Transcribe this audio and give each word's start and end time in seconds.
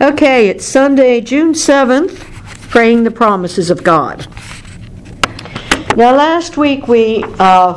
Okay, 0.00 0.48
it's 0.48 0.64
Sunday, 0.64 1.20
June 1.20 1.54
7th, 1.54 2.20
praying 2.70 3.02
the 3.02 3.10
promises 3.10 3.68
of 3.68 3.82
God. 3.82 4.28
Now, 5.96 6.14
last 6.14 6.56
week 6.56 6.86
we 6.86 7.24
uh, 7.40 7.74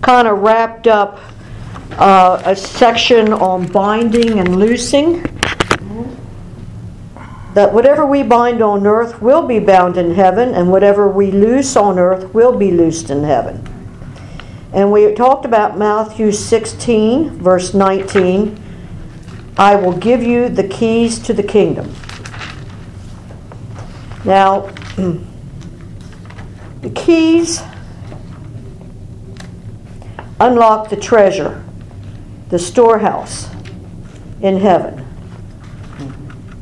kind 0.00 0.28
of 0.28 0.38
wrapped 0.38 0.86
up 0.86 1.18
uh, 1.98 2.40
a 2.44 2.54
section 2.54 3.32
on 3.32 3.66
binding 3.72 4.38
and 4.38 4.54
loosing. 4.54 5.22
That 7.54 7.74
whatever 7.74 8.06
we 8.06 8.22
bind 8.22 8.62
on 8.62 8.86
earth 8.86 9.20
will 9.20 9.44
be 9.44 9.58
bound 9.58 9.96
in 9.96 10.14
heaven, 10.14 10.54
and 10.54 10.70
whatever 10.70 11.08
we 11.08 11.32
loose 11.32 11.74
on 11.74 11.98
earth 11.98 12.32
will 12.32 12.56
be 12.56 12.70
loosed 12.70 13.10
in 13.10 13.24
heaven. 13.24 13.66
And 14.72 14.92
we 14.92 15.12
talked 15.12 15.44
about 15.44 15.76
Matthew 15.76 16.30
16, 16.30 17.30
verse 17.30 17.74
19 17.74 18.67
I 19.58 19.74
will 19.74 19.92
give 19.92 20.22
you 20.22 20.48
the 20.48 20.62
keys 20.62 21.18
to 21.18 21.32
the 21.32 21.42
kingdom. 21.42 21.92
Now, 24.24 24.60
the 26.80 26.90
keys 26.94 27.60
unlock 30.38 30.90
the 30.90 30.96
treasure, 30.96 31.64
the 32.50 32.58
storehouse 32.58 33.50
in 34.40 34.58
heaven. 34.58 35.04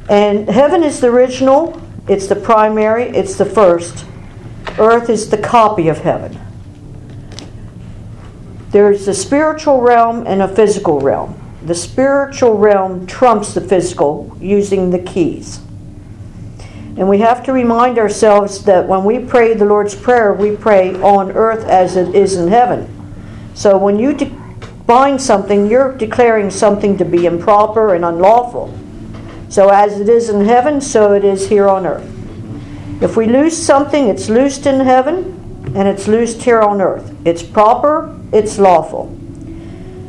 And 0.08 0.48
heaven 0.48 0.82
is 0.82 1.00
the 1.00 1.08
original, 1.08 1.82
it's 2.08 2.28
the 2.28 2.36
primary, 2.36 3.04
it's 3.04 3.36
the 3.36 3.44
first. 3.44 4.06
Earth 4.78 5.10
is 5.10 5.28
the 5.28 5.38
copy 5.38 5.88
of 5.88 5.98
heaven. 5.98 6.38
There's 8.70 9.06
a 9.06 9.14
spiritual 9.14 9.82
realm 9.82 10.26
and 10.26 10.40
a 10.40 10.48
physical 10.48 11.00
realm 11.00 11.42
the 11.66 11.74
spiritual 11.74 12.56
realm 12.56 13.06
trumps 13.06 13.54
the 13.54 13.60
physical 13.60 14.36
using 14.40 14.90
the 14.90 14.98
keys. 15.00 15.60
And 16.96 17.08
we 17.08 17.18
have 17.18 17.44
to 17.44 17.52
remind 17.52 17.98
ourselves 17.98 18.64
that 18.64 18.86
when 18.86 19.04
we 19.04 19.18
pray 19.18 19.52
the 19.52 19.64
Lord's 19.64 19.94
Prayer, 19.94 20.32
we 20.32 20.56
pray 20.56 20.94
on 20.94 21.32
earth 21.32 21.64
as 21.66 21.96
it 21.96 22.14
is 22.14 22.36
in 22.36 22.48
heaven. 22.48 22.88
So 23.54 23.76
when 23.76 23.98
you 23.98 24.14
de- 24.14 24.32
bind 24.86 25.20
something, 25.20 25.66
you're 25.66 25.96
declaring 25.96 26.50
something 26.50 26.96
to 26.98 27.04
be 27.04 27.26
improper 27.26 27.94
and 27.94 28.04
unlawful. 28.04 28.72
So 29.48 29.68
as 29.68 30.00
it 30.00 30.08
is 30.08 30.30
in 30.30 30.44
heaven, 30.44 30.80
so 30.80 31.12
it 31.12 31.24
is 31.24 31.48
here 31.48 31.68
on 31.68 31.84
earth. 31.84 32.12
If 33.02 33.16
we 33.16 33.26
loose 33.26 33.62
something, 33.62 34.08
it's 34.08 34.28
loosed 34.28 34.66
in 34.66 34.80
heaven 34.80 35.72
and 35.74 35.88
it's 35.88 36.08
loosed 36.08 36.42
here 36.42 36.60
on 36.60 36.80
earth. 36.80 37.14
It's 37.26 37.42
proper, 37.42 38.18
it's 38.32 38.58
lawful. 38.58 39.14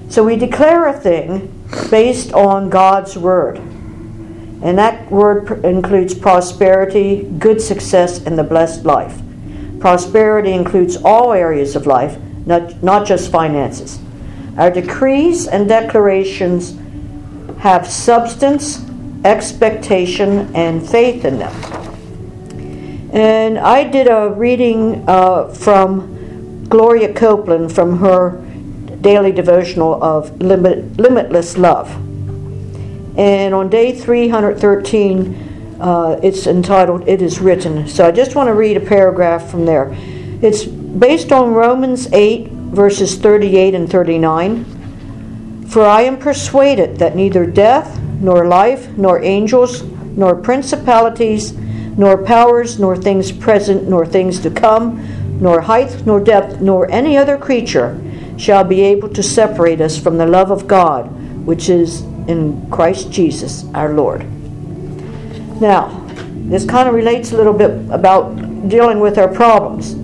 So 0.09 0.23
we 0.23 0.38
declare 0.38 0.88
a 0.88 0.94
thing 0.94 1.53
based 1.91 2.31
on 2.33 2.69
God's 2.69 3.17
word. 3.17 3.58
And 3.58 4.77
that 4.77 5.11
word 5.11 5.47
pr- 5.47 5.53
includes 5.55 6.13
prosperity, 6.13 7.23
good 7.38 7.61
success, 7.61 8.25
and 8.25 8.38
the 8.38 8.44
blessed 8.44 8.85
life. 8.85 9.22
Prosperity 9.80 10.53
includes 10.53 10.97
all 10.97 11.33
areas 11.33 11.75
of 11.75 11.85
life, 11.85 12.17
not, 12.46 12.81
not 12.81 13.06
just 13.06 13.31
finances. 13.31 14.00
Our 14.57 14.72
decrees 14.72 15.47
and 15.47 15.67
declarations 15.67 16.75
have 17.59 17.85
substance, 17.85 18.84
expectation, 19.23 20.56
and 20.56 20.88
faith 20.88 21.25
in 21.25 21.38
them. 21.38 21.53
And 23.13 23.59
I 23.59 23.84
did 23.84 24.07
a 24.07 24.29
reading 24.29 25.03
uh, 25.07 25.50
from 25.50 26.66
Gloria 26.69 27.13
Copeland 27.13 27.73
from 27.73 28.00
her 28.00 28.44
daily 29.02 29.31
devotional 29.31 30.02
of 30.03 30.41
limit, 30.41 30.97
Limitless 30.97 31.58
Love. 31.58 31.90
And 33.18 33.53
on 33.53 33.69
day 33.69 33.94
313, 33.94 35.78
uh, 35.80 36.19
it's 36.24 36.47
entitled 36.47 37.08
It 37.08 37.22
Is 37.22 37.40
Written. 37.40 37.88
So 37.88 38.08
I 38.08 38.12
just 38.12 38.35
want 38.35 38.47
to 38.47 38.53
read 38.53 38.78
a 38.78 38.80
paragraph 38.80 39.50
from 39.50 39.66
there. 39.66 39.96
It's 40.41 40.66
based 40.66 41.31
on 41.31 41.53
Romans 41.53 42.12
8, 42.12 42.50
verses 42.50 43.18
38 43.18 43.75
and 43.75 43.90
39. 43.90 45.66
For 45.68 45.85
I 45.85 46.03
am 46.03 46.18
persuaded 46.18 46.97
that 46.97 47.16
neither 47.16 47.46
death, 47.46 48.00
nor 48.19 48.47
life, 48.47 48.90
nor 48.97 49.24
angels, 49.24 49.84
nor 49.84 50.35
principalities, 50.35 51.53
nor 51.97 52.24
powers, 52.24 52.79
nor 52.79 52.96
things 52.96 53.31
present, 53.31 53.88
nor 53.90 54.06
things 54.06 54.40
to 54.41 54.50
come, 54.50 55.40
nor 55.41 55.62
height, 55.62 56.06
nor 56.06 56.19
depth, 56.19 56.62
nor 56.62 56.90
any 56.91 57.18
other 57.18 57.38
creature 57.38 58.00
shall 58.38 58.64
be 58.64 58.81
able 58.81 59.09
to 59.09 59.24
separate 59.24 59.81
us 59.81 59.98
from 59.98 60.18
the 60.18 60.25
love 60.25 60.52
of 60.52 60.68
God, 60.68 61.08
which 61.46 61.70
is 61.70 62.02
in 62.28 62.70
Christ 62.70 63.12
Jesus 63.12 63.66
our 63.74 63.94
Lord. 63.94 64.25
Now, 65.59 66.03
this 66.47 66.66
kind 66.66 66.88
of 66.88 66.94
relates 66.94 67.31
a 67.31 67.38
little 67.38 67.53
bit 67.53 67.72
about 67.90 68.70
dealing 68.70 69.00
with 69.00 69.18
our 69.18 69.28
problems. 69.28 69.96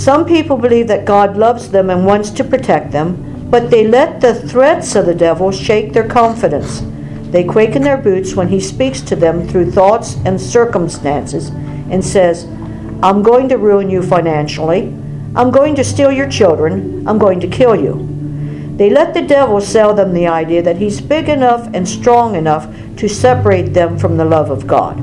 Some 0.00 0.24
people 0.24 0.56
believe 0.56 0.88
that 0.88 1.04
God 1.04 1.36
loves 1.36 1.70
them 1.70 1.90
and 1.90 2.06
wants 2.06 2.30
to 2.30 2.44
protect 2.44 2.92
them, 2.92 3.50
but 3.50 3.70
they 3.70 3.86
let 3.86 4.20
the 4.20 4.34
threats 4.34 4.94
of 4.94 5.04
the 5.04 5.14
devil 5.14 5.50
shake 5.50 5.92
their 5.92 6.08
confidence. 6.08 6.82
They 7.30 7.44
quake 7.44 7.76
in 7.76 7.82
their 7.82 7.98
boots 7.98 8.34
when 8.34 8.48
he 8.48 8.60
speaks 8.60 9.00
to 9.02 9.16
them 9.16 9.46
through 9.48 9.72
thoughts 9.72 10.16
and 10.24 10.40
circumstances 10.40 11.48
and 11.90 12.04
says, 12.04 12.44
I'm 13.02 13.22
going 13.22 13.48
to 13.48 13.58
ruin 13.58 13.90
you 13.90 14.02
financially. 14.02 14.94
I'm 15.34 15.50
going 15.50 15.74
to 15.76 15.84
steal 15.84 16.12
your 16.12 16.28
children. 16.28 17.06
I'm 17.08 17.18
going 17.18 17.40
to 17.40 17.48
kill 17.48 17.74
you. 17.74 18.08
They 18.76 18.90
let 18.90 19.14
the 19.14 19.22
devil 19.22 19.60
sell 19.60 19.94
them 19.94 20.12
the 20.12 20.26
idea 20.26 20.62
that 20.62 20.76
he's 20.76 21.00
big 21.00 21.28
enough 21.28 21.68
and 21.72 21.88
strong 21.88 22.34
enough 22.36 22.66
to 22.96 23.08
separate 23.08 23.72
them 23.72 23.98
from 23.98 24.16
the 24.16 24.24
love 24.24 24.50
of 24.50 24.66
God. 24.66 24.96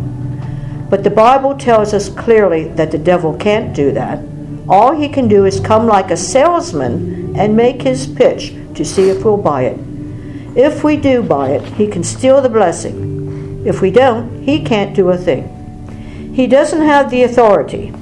But 0.90 1.04
the 1.04 1.10
Bible 1.10 1.56
tells 1.56 1.94
us 1.94 2.10
clearly 2.10 2.68
that 2.70 2.92
the 2.92 2.98
devil 2.98 3.36
can't 3.38 3.76
do 3.76 3.92
that. 3.92 4.24
All 4.68 4.96
he 4.96 5.10
can 5.10 5.28
do 5.28 5.46
is 5.46 5.60
come 5.60 5.88
like 5.88 6.12
a 6.12 6.18
salesman 6.18 7.36
and 7.36 7.56
make 7.56 7.82
his 7.82 8.06
pitch 8.06 8.54
to 8.76 8.86
see 8.86 9.10
if 9.10 9.24
we'll 9.24 9.38
buy 9.38 9.64
it. 9.64 9.80
If 10.56 10.84
we 10.84 10.98
do 10.98 11.24
buy 11.24 11.52
it, 11.52 11.64
he 11.74 11.88
can 11.88 12.04
steal 12.04 12.42
the 12.42 12.50
blessing. 12.50 13.66
If 13.66 13.82
we 13.82 13.92
don't, 13.92 14.44
he 14.44 14.64
can't 14.64 14.96
do 14.96 15.10
a 15.10 15.18
thing. 15.18 16.34
He 16.34 16.48
doesn't 16.48 16.82
have 16.82 17.10
the 17.10 17.24
authority. 17.24 17.94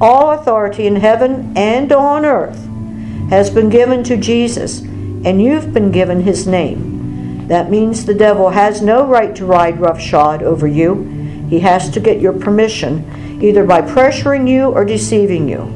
All 0.00 0.30
authority 0.30 0.86
in 0.86 0.96
heaven 0.96 1.56
and 1.56 1.92
on 1.92 2.24
earth 2.24 2.64
has 3.30 3.50
been 3.50 3.68
given 3.68 4.04
to 4.04 4.16
Jesus, 4.16 4.80
and 4.80 5.42
you've 5.42 5.72
been 5.72 5.90
given 5.90 6.22
his 6.22 6.46
name. 6.46 7.46
That 7.48 7.70
means 7.70 8.04
the 8.04 8.14
devil 8.14 8.50
has 8.50 8.82
no 8.82 9.06
right 9.06 9.34
to 9.36 9.44
ride 9.44 9.80
roughshod 9.80 10.42
over 10.42 10.66
you. 10.66 11.46
He 11.48 11.60
has 11.60 11.90
to 11.90 12.00
get 12.00 12.20
your 12.20 12.32
permission, 12.32 13.40
either 13.42 13.64
by 13.64 13.82
pressuring 13.82 14.48
you 14.48 14.66
or 14.66 14.84
deceiving 14.84 15.48
you. 15.48 15.72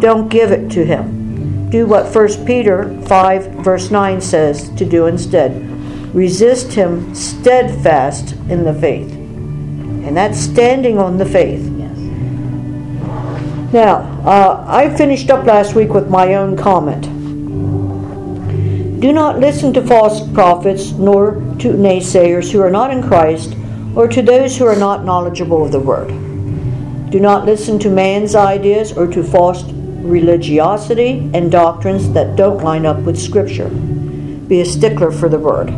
Don't 0.00 0.28
give 0.28 0.50
it 0.50 0.70
to 0.72 0.84
him. 0.84 1.68
Do 1.70 1.86
what 1.86 2.14
1 2.14 2.46
Peter 2.46 3.00
5, 3.02 3.46
verse 3.62 3.90
9 3.90 4.20
says 4.20 4.68
to 4.70 4.84
do 4.84 5.06
instead 5.06 5.70
resist 6.14 6.72
him 6.72 7.14
steadfast 7.14 8.32
in 8.48 8.64
the 8.64 8.74
faith. 8.74 9.12
And 9.12 10.16
that's 10.16 10.38
standing 10.38 10.98
on 10.98 11.18
the 11.18 11.26
faith. 11.26 11.79
Now, 13.72 13.98
uh, 14.24 14.64
I 14.66 14.94
finished 14.96 15.30
up 15.30 15.46
last 15.46 15.76
week 15.76 15.90
with 15.90 16.10
my 16.10 16.34
own 16.34 16.56
comment. 16.56 17.04
Do 19.00 19.12
not 19.12 19.38
listen 19.38 19.72
to 19.74 19.86
false 19.86 20.28
prophets 20.32 20.90
nor 20.90 21.34
to 21.60 21.68
naysayers 21.68 22.50
who 22.50 22.60
are 22.60 22.70
not 22.70 22.90
in 22.90 23.00
Christ 23.00 23.56
or 23.94 24.08
to 24.08 24.22
those 24.22 24.58
who 24.58 24.66
are 24.66 24.76
not 24.76 25.04
knowledgeable 25.04 25.64
of 25.64 25.70
the 25.70 25.78
Word. 25.78 26.08
Do 27.10 27.20
not 27.20 27.46
listen 27.46 27.78
to 27.78 27.90
man's 27.90 28.34
ideas 28.34 28.92
or 28.92 29.06
to 29.06 29.22
false 29.22 29.62
religiosity 29.62 31.30
and 31.32 31.52
doctrines 31.52 32.12
that 32.12 32.34
don't 32.34 32.64
line 32.64 32.86
up 32.86 32.98
with 32.98 33.20
Scripture. 33.20 33.68
Be 33.68 34.62
a 34.62 34.66
stickler 34.66 35.12
for 35.12 35.28
the 35.28 35.38
Word. 35.38 35.70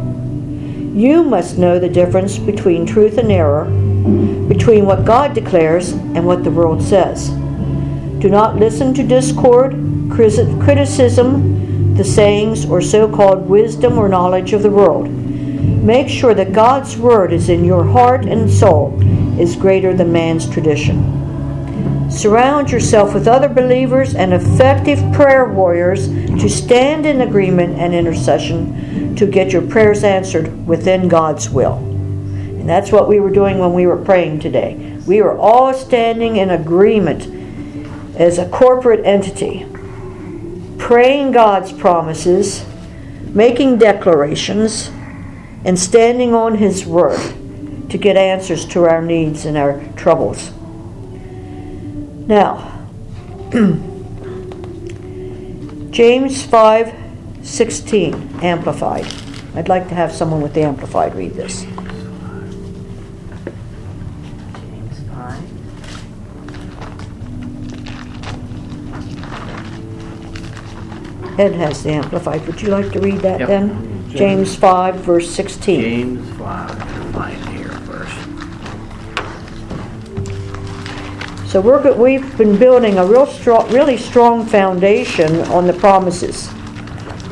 You 0.97 1.23
must 1.23 1.59
know 1.59 1.79
the 1.79 1.91
difference 1.91 2.39
between 2.39 2.87
truth 2.87 3.19
and 3.19 3.31
error, 3.31 3.67
between 4.49 4.87
what 4.87 5.05
God 5.05 5.35
declares 5.35 5.93
and 5.93 6.27
what 6.27 6.43
the 6.43 6.51
world 6.51 6.83
says. 6.83 7.31
Do 8.23 8.29
not 8.29 8.55
listen 8.57 8.95
to 8.95 9.03
discord, 9.03 9.73
criticism, 10.09 11.97
the 11.97 12.05
sayings, 12.05 12.65
or 12.65 12.81
so 12.81 13.09
called 13.13 13.49
wisdom 13.49 13.99
or 13.99 14.09
knowledge 14.09 14.53
of 14.53 14.63
the 14.63 14.71
world. 14.71 15.11
Make 15.11 16.09
sure 16.09 16.33
that 16.33 16.53
God's 16.53 16.97
word 16.97 17.33
is 17.33 17.49
in 17.49 17.65
your 17.65 17.83
heart 17.83 18.25
and 18.25 18.49
soul 18.49 18.97
is 19.41 19.57
greater 19.57 19.93
than 19.93 20.13
man's 20.13 20.49
tradition. 20.49 22.09
Surround 22.13 22.71
yourself 22.71 23.13
with 23.13 23.27
other 23.27 23.49
believers 23.49 24.15
and 24.15 24.33
effective 24.33 25.01
prayer 25.13 25.47
warriors 25.47 26.07
to 26.07 26.49
stand 26.49 27.05
in 27.07 27.23
agreement 27.23 27.77
and 27.77 27.93
intercession 27.93 29.17
to 29.17 29.27
get 29.27 29.53
your 29.53 29.63
prayers 29.63 30.05
answered 30.05 30.65
within 30.65 31.09
God's 31.09 31.51
will. 31.51 31.79
And 31.79 32.69
that's 32.69 32.93
what 32.93 33.09
we 33.09 33.19
were 33.19 33.31
doing 33.31 33.59
when 33.59 33.73
we 33.73 33.89
were 33.89 33.97
praying 33.97 34.39
today. 34.39 34.97
We 35.09 35.21
were 35.23 35.37
all 35.37 35.75
standing 35.75 36.37
in 36.37 36.51
agreement 36.51 37.42
as 38.17 38.39
a 38.39 38.49
corporate 38.49 39.05
entity, 39.05 39.67
praying 40.79 41.33
God's 41.33 41.73
promises, 41.73 42.65
making 43.29 43.79
declarations, 43.79 44.91
and 45.65 45.79
standing 45.79 46.35
on 46.35 46.57
His 46.57 46.85
Word 46.85 47.21
to 47.91 47.99
get 47.99 48.17
answers 48.17 48.65
to 48.67 48.85
our 48.85 49.03
needs 49.03 49.45
and 49.45 49.57
our 49.57 49.83
troubles. 49.97 50.51
Now, 52.27 52.69
James 55.91 56.43
5 56.43 56.99
16, 57.43 58.41
Amplified. 58.41 59.07
I'd 59.55 59.69
like 59.69 59.89
to 59.89 59.95
have 59.95 60.13
someone 60.13 60.41
with 60.41 60.55
the 60.55 60.63
Amplified 60.63 61.15
read 61.15 61.35
this. 61.35 61.65
James 61.65 61.79
5. 65.11 65.53
Ed 71.43 71.55
has 71.55 71.83
the 71.83 71.91
Amplified. 71.91 72.47
Would 72.47 72.63
you 72.63 72.69
like 72.69 72.93
to 72.93 73.01
read 73.01 73.19
that 73.23 73.41
Yep. 73.41 73.49
then? 73.49 74.05
James 74.11 74.55
5, 74.55 74.95
verse 74.97 75.29
16. 75.29 75.81
James 75.81 76.31
5, 76.39 76.71
find 77.13 77.35
it 77.37 77.49
here 77.49 77.75
first. 77.91 78.15
So 81.51 81.61
we're 81.61 81.83
go- 81.83 81.95
we've 81.95 82.39
been 82.39 82.57
building 82.57 82.97
a 82.99 83.05
real 83.05 83.27
strong, 83.27 83.69
really 83.73 83.97
strong 83.97 84.47
foundation 84.47 85.41
on 85.51 85.67
the 85.67 85.73
promises. 85.73 86.47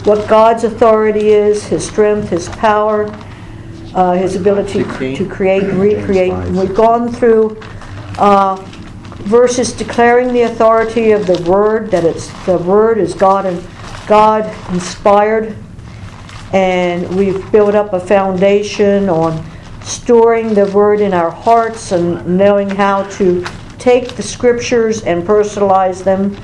What 0.04 0.26
God's 0.26 0.64
authority 0.64 1.28
is, 1.30 1.66
His 1.66 1.86
strength, 1.86 2.30
His 2.30 2.48
power, 2.48 3.08
uh, 3.94 4.14
His 4.14 4.34
ability 4.34 4.82
Sixteen. 4.82 5.16
to 5.18 5.24
create 5.24 5.62
and 5.62 5.80
recreate. 5.80 6.32
And 6.32 6.58
we've 6.58 6.74
gone 6.74 7.10
through 7.12 7.56
uh, 8.18 8.56
verses 9.20 9.72
declaring 9.72 10.32
the 10.32 10.42
authority 10.42 11.12
of 11.12 11.28
the 11.28 11.40
Word, 11.48 11.92
that 11.92 12.02
it's 12.04 12.26
the 12.44 12.58
Word 12.58 12.98
is 12.98 13.14
God 13.14 13.46
and 13.46 13.62
God 14.10 14.44
inspired, 14.72 15.56
and 16.52 17.08
we've 17.14 17.52
built 17.52 17.76
up 17.76 17.92
a 17.92 18.00
foundation 18.00 19.08
on 19.08 19.48
storing 19.84 20.52
the 20.52 20.66
word 20.72 21.00
in 21.00 21.14
our 21.14 21.30
hearts 21.30 21.92
and 21.92 22.36
knowing 22.36 22.68
how 22.68 23.04
to 23.10 23.46
take 23.78 24.16
the 24.16 24.22
scriptures 24.24 25.04
and 25.04 25.22
personalize 25.22 26.02
them 26.02 26.36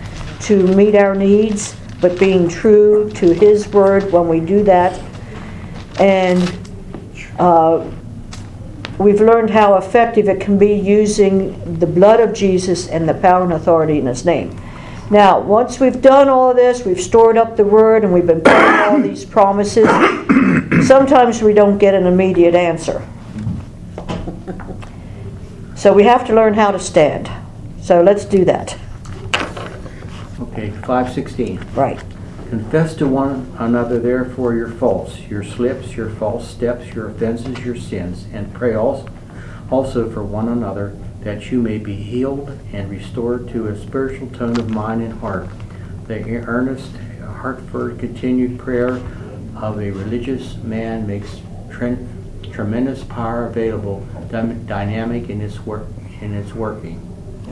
to 0.43 0.65
meet 0.77 0.95
our 0.95 1.17
needs, 1.17 1.75
but 2.01 2.21
being 2.21 2.49
true 2.49 3.11
to 3.17 3.35
His 3.35 3.67
word 3.67 4.13
when 4.13 4.29
we 4.29 4.39
do 4.39 4.63
that. 4.63 5.03
And 5.99 6.71
uh, 7.41 7.91
we've 8.97 9.21
learned 9.21 9.51
how 9.51 9.75
effective 9.75 10.29
it 10.29 10.41
can 10.41 10.57
be 10.57 10.73
using 10.73 11.81
the 11.81 11.87
blood 11.89 12.21
of 12.21 12.33
Jesus 12.33 12.87
and 12.87 13.09
the 13.09 13.15
power 13.15 13.43
and 13.43 13.55
authority 13.55 13.99
in 13.99 14.07
His 14.07 14.25
name. 14.25 14.57
Now, 15.11 15.39
once 15.39 15.79
we've 15.79 16.03
done 16.03 16.29
all 16.29 16.53
this, 16.53 16.85
we've 16.85 17.01
stored 17.01 17.39
up 17.39 17.57
the 17.57 17.65
word 17.65 18.03
and 18.03 18.13
we've 18.13 18.27
been 18.27 18.41
praying 18.41 18.81
all 18.81 19.01
these 19.03 19.25
promises, 19.25 19.89
sometimes 20.87 21.43
we 21.43 21.53
don't 21.53 21.79
get 21.79 21.95
an 21.95 22.07
immediate 22.07 22.57
answer. 22.57 23.07
So 25.77 25.93
we 25.93 26.03
have 26.05 26.27
to 26.27 26.35
learn 26.35 26.55
how 26.55 26.73
to 26.73 26.81
stand. 26.81 27.31
So 27.81 28.03
let's 28.03 28.25
do 28.25 28.45
that. 28.47 28.77
Okay, 30.41 30.71
516. 30.71 31.61
Right. 31.75 32.03
Confess 32.49 32.95
to 32.97 33.07
one 33.07 33.55
another 33.59 34.01
therefore 34.01 34.55
your 34.55 34.69
faults, 34.69 35.21
your 35.21 35.45
slips, 35.45 35.95
your 35.95 36.11
false 36.11 36.49
steps, 36.49 36.93
your 36.95 37.11
offenses, 37.11 37.65
your 37.65 37.77
sins, 37.77 38.27
and 38.33 38.53
pray 38.55 38.75
also, 38.75 39.09
also 39.71 40.11
for 40.11 40.25
one 40.25 40.49
another 40.49 40.97
that 41.27 41.51
you 41.51 41.61
may 41.61 41.77
be 41.77 41.97
healed 41.97 42.57
and 42.73 42.89
restored 42.89 43.49
to 43.49 43.67
a 43.67 43.77
spiritual 43.77 44.29
tone 44.29 44.57
of 44.61 44.71
mind 44.71 45.03
and 45.03 45.13
heart. 45.15 45.49
The 46.07 46.23
earnest, 46.47 46.93
heartfelt, 47.21 47.99
continued 47.99 48.61
prayer 48.61 49.03
of 49.57 49.81
a 49.81 49.91
religious 49.91 50.55
man 50.59 51.05
makes 51.05 51.41
tre- 51.69 51.99
tremendous 52.53 53.03
power 53.03 53.49
available, 53.49 54.07
dy- 54.31 54.55
dynamic 54.67 55.29
in 55.29 55.41
its 55.41 55.59
work 55.67 55.89
in 56.21 56.33
its 56.33 56.55
working. 56.55 57.03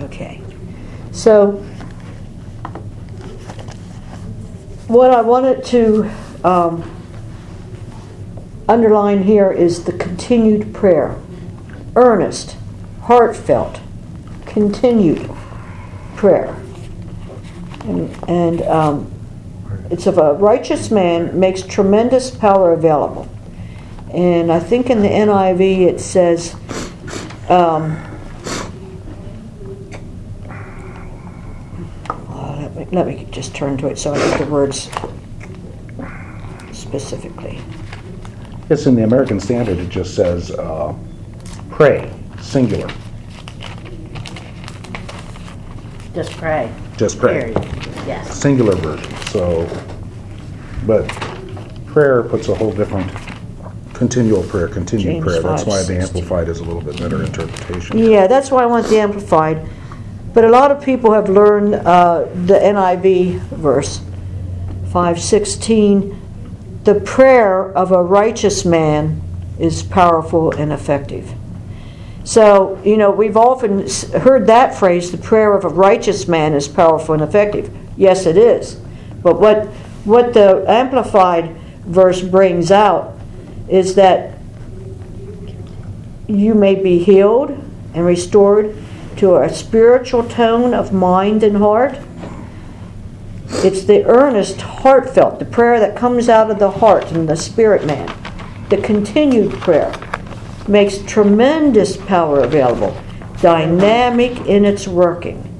Okay. 0.02 0.40
So, 1.10 1.54
what 4.86 5.10
I 5.10 5.20
wanted 5.20 5.64
to 5.64 6.08
um, 6.44 6.88
underline 8.68 9.24
here 9.24 9.50
is 9.50 9.82
the 9.82 9.92
continued 9.94 10.72
prayer. 10.72 11.16
Earnest, 11.96 12.56
heartfelt, 13.04 13.80
continued 14.46 15.30
prayer. 16.16 16.56
And, 17.84 18.10
and 18.28 18.62
um, 18.62 19.12
it's 19.90 20.06
of 20.06 20.16
a 20.16 20.32
righteous 20.32 20.90
man 20.90 21.38
makes 21.38 21.60
tremendous 21.60 22.30
power 22.30 22.72
available. 22.72 23.28
And 24.10 24.50
I 24.50 24.58
think 24.58 24.88
in 24.88 25.02
the 25.02 25.08
NIV 25.08 25.86
it 25.86 26.00
says, 26.00 26.54
um, 27.50 28.00
let, 32.38 32.74
me, 32.74 32.86
let 32.90 33.06
me 33.06 33.28
just 33.30 33.54
turn 33.54 33.76
to 33.78 33.88
it 33.88 33.98
so 33.98 34.14
I 34.14 34.18
get 34.18 34.38
the 34.38 34.46
words 34.46 34.88
specifically. 36.72 37.60
Yes, 38.70 38.86
in 38.86 38.94
the 38.94 39.04
American 39.04 39.40
Standard, 39.40 39.76
it 39.76 39.90
just 39.90 40.14
says, 40.14 40.52
uh, 40.52 40.96
pray, 41.70 42.10
singular, 42.44 42.88
Just 46.14 46.32
pray. 46.36 46.72
just 46.96 47.18
pray. 47.18 47.52
Period. 47.52 47.64
Yes. 48.06 48.38
Singular 48.40 48.76
version, 48.76 49.12
so, 49.26 49.66
but 50.86 51.08
prayer 51.86 52.22
puts 52.22 52.48
a 52.48 52.54
whole 52.54 52.72
different, 52.72 53.10
continual 53.94 54.42
prayer, 54.44 54.68
continued 54.68 55.14
James 55.14 55.24
prayer. 55.24 55.42
That's 55.42 55.62
five, 55.62 55.68
why 55.68 55.78
the 55.78 55.84
sixteen. 55.84 56.02
Amplified 56.22 56.48
is 56.48 56.60
a 56.60 56.64
little 56.64 56.82
bit 56.82 56.98
better 56.98 57.22
interpretation. 57.22 57.98
Yeah, 57.98 58.26
that's 58.26 58.50
why 58.50 58.62
I 58.62 58.66
want 58.66 58.86
the 58.88 58.98
Amplified. 58.98 59.66
But 60.34 60.44
a 60.44 60.48
lot 60.50 60.70
of 60.70 60.82
people 60.84 61.12
have 61.12 61.28
learned 61.28 61.74
uh, 61.76 62.24
the 62.46 62.54
NIV 62.54 63.38
verse, 63.56 63.98
516. 64.92 66.20
The 66.84 66.96
prayer 67.00 67.72
of 67.72 67.92
a 67.92 68.02
righteous 68.02 68.64
man 68.64 69.22
is 69.58 69.82
powerful 69.82 70.50
and 70.52 70.72
effective. 70.72 71.32
So, 72.24 72.80
you 72.82 72.96
know, 72.96 73.10
we've 73.10 73.36
often 73.36 73.86
heard 74.20 74.46
that 74.46 74.74
phrase, 74.74 75.12
the 75.12 75.18
prayer 75.18 75.54
of 75.54 75.64
a 75.64 75.68
righteous 75.68 76.26
man 76.26 76.54
is 76.54 76.66
powerful 76.66 77.14
and 77.14 77.22
effective. 77.22 77.70
Yes, 77.98 78.24
it 78.24 78.38
is. 78.38 78.80
But 79.22 79.38
what, 79.38 79.66
what 80.04 80.32
the 80.32 80.64
Amplified 80.66 81.54
verse 81.84 82.22
brings 82.22 82.70
out 82.70 83.18
is 83.68 83.94
that 83.96 84.38
you 86.26 86.54
may 86.54 86.74
be 86.74 86.98
healed 86.98 87.50
and 87.92 88.06
restored 88.06 88.74
to 89.18 89.36
a 89.36 89.52
spiritual 89.52 90.26
tone 90.26 90.72
of 90.72 90.92
mind 90.94 91.42
and 91.42 91.58
heart. 91.58 91.98
It's 93.48 93.84
the 93.84 94.02
earnest, 94.04 94.62
heartfelt, 94.62 95.38
the 95.38 95.44
prayer 95.44 95.78
that 95.78 95.94
comes 95.94 96.30
out 96.30 96.50
of 96.50 96.58
the 96.58 96.70
heart 96.70 97.12
and 97.12 97.28
the 97.28 97.36
spirit 97.36 97.86
man. 97.86 98.10
The 98.70 98.78
continued 98.78 99.52
prayer 99.60 99.92
makes 100.68 100.98
tremendous 100.98 101.96
power 101.96 102.40
available, 102.40 102.96
dynamic 103.40 104.46
in 104.46 104.64
its 104.64 104.88
working. 104.88 105.50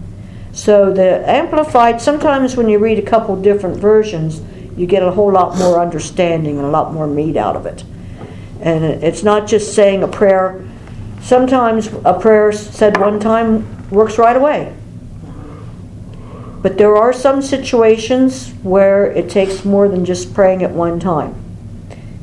So 0.53 0.93
the 0.93 1.29
Amplified, 1.29 2.01
sometimes 2.01 2.57
when 2.57 2.69
you 2.69 2.79
read 2.79 2.99
a 2.99 3.03
couple 3.03 3.41
different 3.41 3.77
versions, 3.77 4.41
you 4.77 4.87
get 4.87 5.03
a 5.03 5.11
whole 5.11 5.33
lot 5.33 5.57
more 5.59 5.81
understanding 5.81 6.59
and 6.59 6.67
a 6.67 6.71
lot 6.71 6.93
more 6.93 7.07
meat 7.07 7.37
out 7.37 7.57
of 7.57 7.67
it. 7.67 7.85
And 8.61 8.85
it's 8.85 9.23
not 9.23 9.47
just 9.47 9.75
saying 9.75 10.03
a 10.03 10.09
prayer. 10.09 10.65
Sometimes 11.21 11.89
a 12.05 12.19
prayer 12.19 12.53
said 12.53 12.99
one 12.99 13.21
time 13.21 13.91
works 13.91 14.17
right 14.17 14.37
away. 14.37 14.75
But 16.63 16.79
there 16.79 16.97
are 16.97 17.13
some 17.13 17.43
situations 17.43 18.53
where 18.63 19.07
it 19.07 19.29
takes 19.29 19.65
more 19.65 19.89
than 19.89 20.05
just 20.05 20.33
praying 20.33 20.63
at 20.63 20.71
one 20.71 20.99
time. 20.99 21.35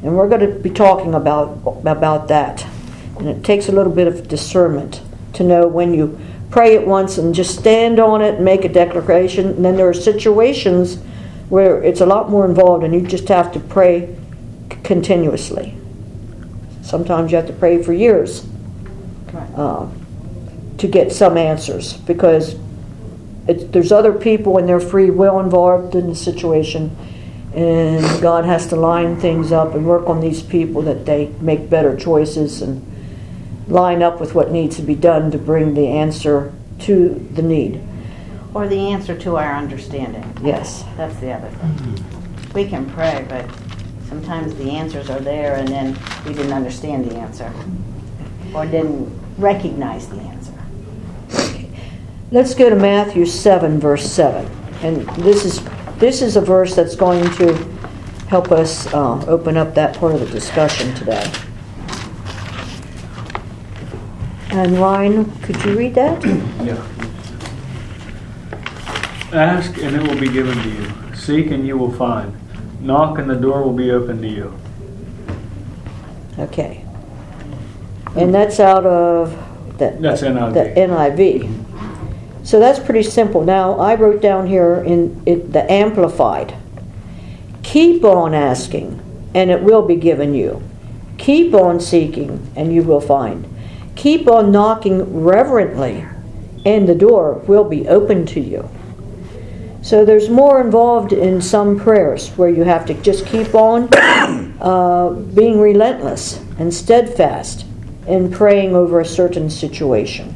And 0.03 0.17
we're 0.17 0.29
going 0.29 0.41
to 0.41 0.59
be 0.59 0.71
talking 0.71 1.13
about, 1.13 1.59
about 1.85 2.27
that. 2.29 2.65
And 3.21 3.29
it 3.29 3.43
takes 3.43 3.69
a 3.69 3.71
little 3.71 3.93
bit 3.93 4.07
of 4.07 4.27
discernment 4.27 4.99
to 5.33 5.43
know 5.43 5.67
when 5.67 5.93
you 5.93 6.19
pray 6.49 6.73
it 6.73 6.87
once 6.87 7.19
and 7.19 7.35
just 7.35 7.55
stand 7.55 7.99
on 7.99 8.19
it 8.23 8.35
and 8.35 8.43
make 8.43 8.65
a 8.65 8.67
declaration. 8.67 9.45
And 9.49 9.63
then 9.63 9.75
there 9.75 9.87
are 9.87 9.93
situations 9.93 10.97
where 11.49 11.83
it's 11.83 12.01
a 12.01 12.05
lot 12.07 12.31
more 12.31 12.45
involved 12.45 12.83
and 12.83 12.95
you 12.95 13.01
just 13.01 13.27
have 13.27 13.51
to 13.51 13.59
pray 13.59 14.17
c- 14.71 14.77
continuously. 14.81 15.75
Sometimes 16.81 17.31
you 17.31 17.37
have 17.37 17.45
to 17.45 17.53
pray 17.53 17.83
for 17.83 17.93
years 17.93 18.43
uh, 19.55 19.87
to 20.79 20.87
get 20.87 21.11
some 21.11 21.37
answers 21.37 21.93
because 21.93 22.55
it, 23.47 23.71
there's 23.71 23.91
other 23.91 24.13
people 24.13 24.57
and 24.57 24.67
their 24.67 24.79
free 24.79 25.11
will 25.11 25.39
involved 25.39 25.93
in 25.93 26.09
the 26.09 26.15
situation, 26.15 26.97
and 27.53 28.03
God 28.19 28.45
has 28.45 28.65
to 28.69 28.75
line 28.75 29.15
things 29.19 29.51
up 29.51 29.75
and 29.75 29.85
work 29.85 30.09
on 30.09 30.21
these 30.21 30.41
people 30.41 30.81
that 30.81 31.05
they 31.05 31.27
make 31.39 31.69
better 31.69 31.95
choices 31.95 32.63
and 32.63 32.90
line 33.71 34.03
up 34.03 34.19
with 34.19 34.35
what 34.35 34.51
needs 34.51 34.75
to 34.75 34.81
be 34.81 34.95
done 34.95 35.31
to 35.31 35.37
bring 35.37 35.73
the 35.73 35.87
answer 35.87 36.53
to 36.79 37.27
the 37.33 37.41
need. 37.41 37.81
Or 38.53 38.67
the 38.67 38.91
answer 38.91 39.17
to 39.19 39.37
our 39.37 39.55
understanding. 39.55 40.37
Yes. 40.43 40.83
That's 40.97 41.17
the 41.19 41.31
other 41.31 41.49
thing. 41.49 42.53
We 42.53 42.67
can 42.67 42.89
pray, 42.91 43.25
but 43.29 43.49
sometimes 44.07 44.53
the 44.55 44.71
answers 44.71 45.09
are 45.09 45.21
there 45.21 45.55
and 45.55 45.67
then 45.67 45.97
we 46.25 46.33
didn't 46.33 46.51
understand 46.51 47.09
the 47.09 47.15
answer. 47.15 47.51
Or 48.53 48.65
didn't 48.65 49.17
recognize 49.37 50.09
the 50.09 50.17
answer. 50.17 50.53
Let's 52.31 52.53
go 52.53 52.69
to 52.69 52.75
Matthew 52.75 53.25
7, 53.25 53.79
verse 53.79 54.09
7. 54.09 54.45
And 54.81 55.07
this 55.23 55.45
is, 55.45 55.63
this 55.97 56.21
is 56.21 56.35
a 56.35 56.41
verse 56.41 56.75
that's 56.75 56.95
going 56.95 57.23
to 57.35 57.53
help 58.27 58.51
us 58.51 58.87
uh, 58.93 59.23
open 59.27 59.55
up 59.55 59.75
that 59.75 59.95
part 59.97 60.13
of 60.13 60.19
the 60.19 60.25
discussion 60.27 60.93
today. 60.95 61.31
And 64.51 64.77
Ryan, 64.77 65.25
could 65.41 65.63
you 65.63 65.77
read 65.77 65.95
that? 65.95 66.23
Yeah. 66.61 66.85
Ask 69.33 69.77
and 69.77 69.95
it 69.95 70.01
will 70.01 70.19
be 70.19 70.29
given 70.29 70.57
to 70.57 70.69
you. 70.69 71.15
Seek 71.15 71.51
and 71.51 71.65
you 71.65 71.77
will 71.77 71.91
find. 71.93 72.35
Knock 72.81 73.17
and 73.17 73.29
the 73.29 73.35
door 73.35 73.63
will 73.63 73.73
be 73.73 73.91
open 73.91 74.21
to 74.21 74.27
you. 74.27 74.53
Okay. 76.37 76.85
And 78.15 78.33
that's 78.33 78.59
out 78.59 78.85
of 78.85 79.31
the, 79.77 79.95
That's 79.99 80.21
NIV. 80.21 80.53
the 80.53 80.81
NIV. 80.81 82.45
So 82.45 82.59
that's 82.59 82.79
pretty 82.79 83.03
simple. 83.03 83.43
Now, 83.43 83.73
I 83.79 83.95
wrote 83.95 84.21
down 84.21 84.47
here 84.47 84.83
in 84.85 85.21
it, 85.25 85.53
the 85.53 85.71
Amplified. 85.71 86.55
Keep 87.63 88.03
on 88.03 88.33
asking, 88.33 88.99
and 89.33 89.49
it 89.49 89.61
will 89.63 89.83
be 89.83 89.95
given 89.95 90.33
you. 90.33 90.61
Keep 91.17 91.53
on 91.53 91.79
seeking, 91.79 92.51
and 92.55 92.73
you 92.73 92.83
will 92.83 92.99
find. 92.99 93.47
Keep 93.95 94.27
on 94.27 94.51
knocking 94.51 95.23
reverently, 95.23 96.05
and 96.65 96.87
the 96.87 96.95
door 96.95 97.33
will 97.47 97.63
be 97.63 97.87
open 97.87 98.25
to 98.27 98.39
you. 98.39 98.69
So 99.81 100.05
there's 100.05 100.29
more 100.29 100.61
involved 100.61 101.11
in 101.11 101.41
some 101.41 101.79
prayers 101.79 102.29
where 102.37 102.49
you 102.49 102.63
have 102.63 102.85
to 102.85 102.93
just 102.95 103.25
keep 103.25 103.55
on 103.55 103.89
uh, 104.61 105.09
being 105.33 105.59
relentless 105.59 106.39
and 106.59 106.71
steadfast 106.73 107.65
in 108.07 108.31
praying 108.31 108.75
over 108.75 108.99
a 108.99 109.05
certain 109.05 109.49
situation. 109.49 110.35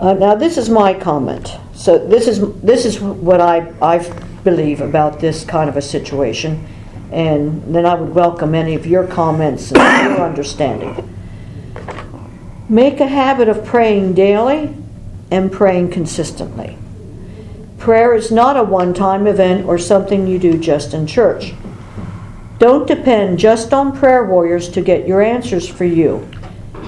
Uh, 0.00 0.14
now, 0.14 0.34
this 0.34 0.58
is 0.58 0.68
my 0.70 0.94
comment. 0.94 1.56
So 1.74 1.98
this 1.98 2.26
is 2.26 2.40
this 2.60 2.84
is 2.84 3.00
what 3.00 3.40
I 3.40 3.72
I 3.80 3.98
believe 4.44 4.80
about 4.80 5.20
this 5.20 5.44
kind 5.44 5.68
of 5.68 5.76
a 5.76 5.82
situation, 5.82 6.66
and 7.12 7.74
then 7.74 7.84
I 7.84 7.94
would 7.94 8.14
welcome 8.14 8.54
any 8.54 8.74
of 8.74 8.86
your 8.86 9.06
comments 9.06 9.72
and 9.72 10.10
your 10.10 10.20
understanding. 10.28 11.10
Make 12.68 12.98
a 12.98 13.06
habit 13.06 13.48
of 13.48 13.64
praying 13.64 14.14
daily 14.14 14.74
and 15.30 15.52
praying 15.52 15.90
consistently. 15.90 16.78
Prayer 17.78 18.14
is 18.14 18.30
not 18.30 18.56
a 18.56 18.62
one 18.62 18.94
time 18.94 19.26
event 19.26 19.66
or 19.66 19.76
something 19.76 20.26
you 20.26 20.38
do 20.38 20.58
just 20.58 20.94
in 20.94 21.06
church. 21.06 21.52
Don't 22.58 22.86
depend 22.86 23.38
just 23.38 23.74
on 23.74 23.94
prayer 23.94 24.24
warriors 24.24 24.70
to 24.70 24.80
get 24.80 25.06
your 25.06 25.20
answers 25.20 25.68
for 25.68 25.84
you. 25.84 26.26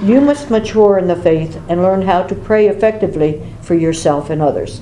You 0.01 0.19
must 0.21 0.49
mature 0.49 0.97
in 0.97 1.07
the 1.07 1.15
faith 1.15 1.61
and 1.69 1.83
learn 1.83 2.01
how 2.01 2.23
to 2.23 2.33
pray 2.33 2.67
effectively 2.67 3.45
for 3.61 3.75
yourself 3.75 4.31
and 4.31 4.41
others. 4.41 4.81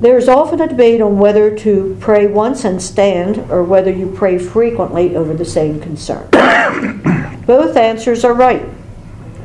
There 0.00 0.16
is 0.16 0.30
often 0.30 0.62
a 0.62 0.68
debate 0.68 1.02
on 1.02 1.18
whether 1.18 1.54
to 1.58 1.98
pray 2.00 2.26
once 2.26 2.64
and 2.64 2.80
stand 2.80 3.50
or 3.50 3.62
whether 3.62 3.90
you 3.90 4.10
pray 4.10 4.38
frequently 4.38 5.14
over 5.14 5.34
the 5.34 5.44
same 5.44 5.78
concern. 5.78 6.26
Both 7.46 7.76
answers 7.76 8.24
are 8.24 8.32
right, 8.32 8.66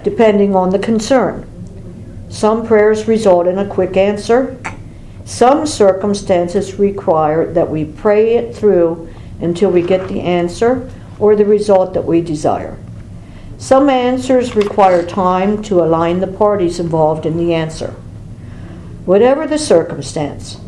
depending 0.06 0.56
on 0.56 0.70
the 0.70 0.78
concern. 0.78 1.44
Some 2.30 2.64
prayers 2.64 3.08
result 3.08 3.48
in 3.48 3.58
a 3.58 3.68
quick 3.68 3.98
answer, 3.98 4.56
some 5.26 5.66
circumstances 5.66 6.78
require 6.78 7.52
that 7.52 7.72
we 7.72 7.86
pray 7.86 8.36
it 8.36 8.56
through 8.56 9.12
until 9.42 9.72
we 9.72 9.82
get 9.82 10.08
the 10.08 10.22
answer 10.22 10.92
or 11.18 11.36
the 11.36 11.44
result 11.44 11.96
that 11.96 12.06
we 12.06 12.22
desire. 12.22 12.78
Some 13.58 13.90
answers 13.90 14.56
require 14.56 15.04
time 15.04 15.64
to 15.64 15.82
align 15.82 16.20
the 16.20 16.28
parties 16.28 16.80
involved 16.80 17.26
in 17.26 17.38
the 17.38 17.56
answer. 17.56 17.96
Whatever 19.06 19.48
the 19.48 19.58
circumstance, 19.58 20.60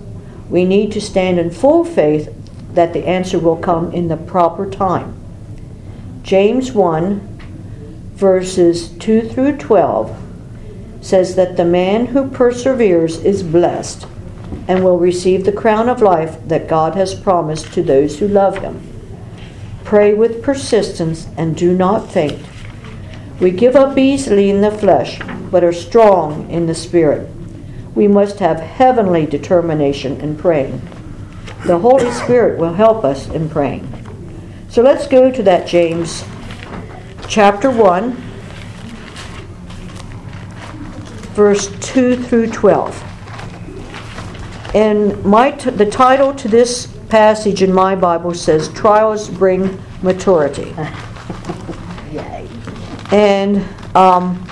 we 0.50 0.65
need 0.65 0.91
to 0.94 1.01
stand 1.01 1.38
in 1.38 1.51
full 1.51 1.86
faith 1.86 2.34
that 2.74 2.94
the 2.94 3.06
answer 3.06 3.38
will 3.38 3.58
come 3.58 3.91
in 3.91 4.08
the 4.08 4.17
proper 4.17 4.67
time. 4.67 5.13
James 6.24 6.72
1, 6.72 7.37
verses 8.18 8.90
2 8.98 9.30
through 9.30 9.56
12, 9.58 10.18
says 11.02 11.36
that 11.36 11.56
the 11.56 11.64
man 11.64 12.08
who 12.08 12.28
perseveres 12.30 13.24
is 13.24 13.44
blessed 13.44 14.08
and 14.68 14.84
will 14.84 14.98
receive 14.98 15.46
the 15.46 15.52
crown 15.52 15.88
of 15.88 16.02
life 16.02 16.36
that 16.48 16.68
God 16.68 16.96
has 16.96 17.14
promised 17.14 17.72
to 17.74 17.84
those 17.84 18.18
who 18.18 18.28
love 18.28 18.58
Him. 18.58 18.82
Pray 19.84 20.16
with 20.16 20.42
persistence 20.42 21.28
and 21.38 21.56
do 21.56 21.78
not 21.78 22.12
faint. 22.12 22.44
We 23.40 23.52
give 23.52 23.76
up 23.76 24.00
easily 24.00 24.50
in 24.50 24.62
the 24.62 24.72
flesh, 24.72 25.22
but 25.52 25.64
are 25.64 25.72
strong 25.72 26.50
in 26.50 26.66
the 26.66 26.74
Spirit. 26.74 27.30
We 27.94 28.08
must 28.08 28.40
have 28.40 28.60
heavenly 28.60 29.28
determination 29.28 30.20
in 30.22 30.38
praying. 30.38 30.82
The 31.68 31.78
Holy 31.78 32.10
Spirit 32.12 32.58
will 32.58 32.74
help 32.74 33.06
us 33.06 33.30
in 33.30 33.48
praying. 33.48 33.94
So 34.70 34.82
let's 34.82 35.08
go 35.08 35.32
to 35.32 35.44
that 35.44 35.68
James 35.68 36.24
chapter 37.28 37.70
1, 37.70 38.12
verse 41.36 41.68
2 41.82 42.16
through 42.24 42.48
12. 42.52 43.04
And 44.76 45.24
my 45.26 45.52
t- 45.52 45.70
the 45.70 45.86
title 45.86 46.34
to 46.36 46.48
this 46.48 46.88
passage 47.10 47.64
in 47.64 47.74
my 47.74 47.96
Bible 47.96 48.34
says 48.34 48.70
Trials 48.74 49.30
Bring 49.30 49.80
Maturity. 50.02 50.74
Yay. 52.12 52.48
And, 53.12 53.64
um, 53.96 54.46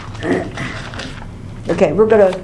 okay, 1.70 1.94
we're 1.94 2.08
going 2.08 2.34
to 2.34 2.44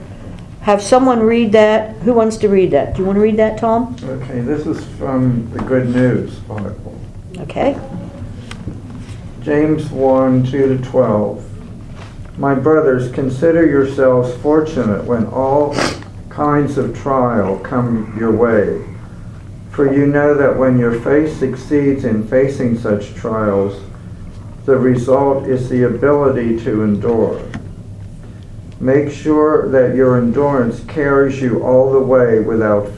have 0.61 0.81
someone 0.81 1.19
read 1.21 1.51
that. 1.53 1.95
Who 1.97 2.13
wants 2.13 2.37
to 2.37 2.49
read 2.49 2.71
that? 2.71 2.95
Do 2.95 3.01
you 3.01 3.05
want 3.05 3.17
to 3.17 3.21
read 3.21 3.37
that, 3.37 3.57
Tom? 3.57 3.95
Okay, 4.03 4.41
this 4.41 4.67
is 4.67 4.85
from 4.97 5.49
the 5.51 5.59
Good 5.59 5.89
News 5.89 6.35
Bible. 6.39 6.99
Okay. 7.39 7.79
James 9.41 9.89
1 9.89 10.45
2 10.45 10.77
to 10.77 10.83
12. 10.83 12.37
My 12.37 12.53
brothers, 12.53 13.11
consider 13.11 13.65
yourselves 13.65 14.35
fortunate 14.37 15.03
when 15.05 15.25
all 15.25 15.75
kinds 16.29 16.77
of 16.77 16.95
trial 16.95 17.57
come 17.59 18.15
your 18.19 18.31
way. 18.31 18.85
For 19.71 19.91
you 19.91 20.05
know 20.05 20.35
that 20.35 20.57
when 20.57 20.77
your 20.77 20.99
faith 21.01 21.39
succeeds 21.39 22.05
in 22.05 22.27
facing 22.27 22.77
such 22.77 23.15
trials, 23.15 23.81
the 24.65 24.77
result 24.77 25.47
is 25.47 25.69
the 25.69 25.83
ability 25.83 26.59
to 26.63 26.83
endure. 26.83 27.41
Make 28.79 29.11
sure 29.11 29.69
that 29.69 29.95
your 29.95 30.19
endurance 30.19 30.83
carries 30.85 31.41
you 31.41 31.63
all 31.63 31.91
the 31.91 31.99
way 31.99 32.39
without 32.41 32.91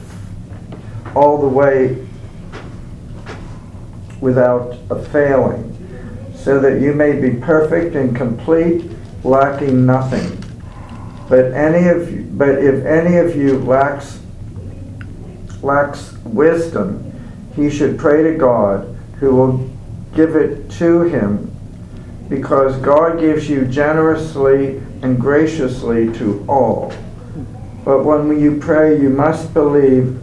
all 1.14 1.40
the 1.40 1.48
way 1.48 2.06
without 4.20 4.76
a 4.90 5.02
failing, 5.02 5.73
so 6.44 6.60
that 6.60 6.82
you 6.82 6.92
may 6.92 7.18
be 7.18 7.40
perfect 7.40 7.96
and 7.96 8.14
complete, 8.14 8.90
lacking 9.24 9.86
nothing. 9.86 10.38
But 11.26 11.54
any 11.54 11.88
of 11.88 12.12
you, 12.12 12.28
but 12.32 12.58
if 12.58 12.84
any 12.84 13.16
of 13.16 13.34
you 13.34 13.60
lacks 13.60 14.20
lacks 15.62 16.12
wisdom, 16.24 17.10
he 17.56 17.70
should 17.70 17.98
pray 17.98 18.22
to 18.24 18.36
God, 18.36 18.94
who 19.20 19.34
will 19.34 19.70
give 20.14 20.36
it 20.36 20.70
to 20.72 21.04
him, 21.04 21.50
because 22.28 22.76
God 22.76 23.18
gives 23.18 23.48
you 23.48 23.64
generously 23.64 24.82
and 25.00 25.18
graciously 25.18 26.12
to 26.18 26.44
all. 26.46 26.92
But 27.86 28.04
when 28.04 28.38
you 28.38 28.58
pray, 28.58 29.00
you 29.00 29.08
must 29.08 29.54
believe 29.54 30.20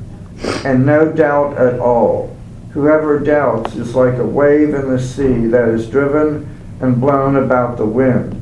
and 0.64 0.86
no 0.86 1.12
doubt 1.12 1.58
at 1.58 1.80
all. 1.80 2.38
Whoever 2.74 3.20
doubts 3.20 3.76
is 3.76 3.96
like 3.96 4.18
a 4.18 4.26
wave 4.26 4.74
in 4.74 4.90
the 4.90 5.00
sea 5.00 5.48
that 5.48 5.70
is 5.70 5.90
driven 5.90 6.48
and 6.80 7.02
blown 7.02 7.36
about 7.36 7.78
the 7.78 7.86
wind. 7.86 8.38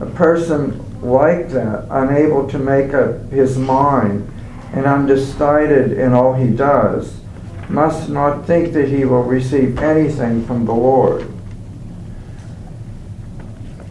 A 0.00 0.06
person 0.06 0.82
like 1.02 1.50
that, 1.50 1.86
unable 1.90 2.48
to 2.48 2.58
make 2.58 2.94
up 2.94 3.30
his 3.30 3.58
mind 3.58 4.30
and 4.72 4.86
undecided 4.86 5.92
in 5.92 6.12
all 6.12 6.34
he 6.34 6.48
does, 6.50 7.20
must 7.68 8.08
not 8.08 8.46
think 8.46 8.72
that 8.72 8.88
he 8.88 9.04
will 9.04 9.22
receive 9.22 9.78
anything 9.78 10.44
from 10.46 10.64
the 10.64 10.74
Lord. 10.74 11.30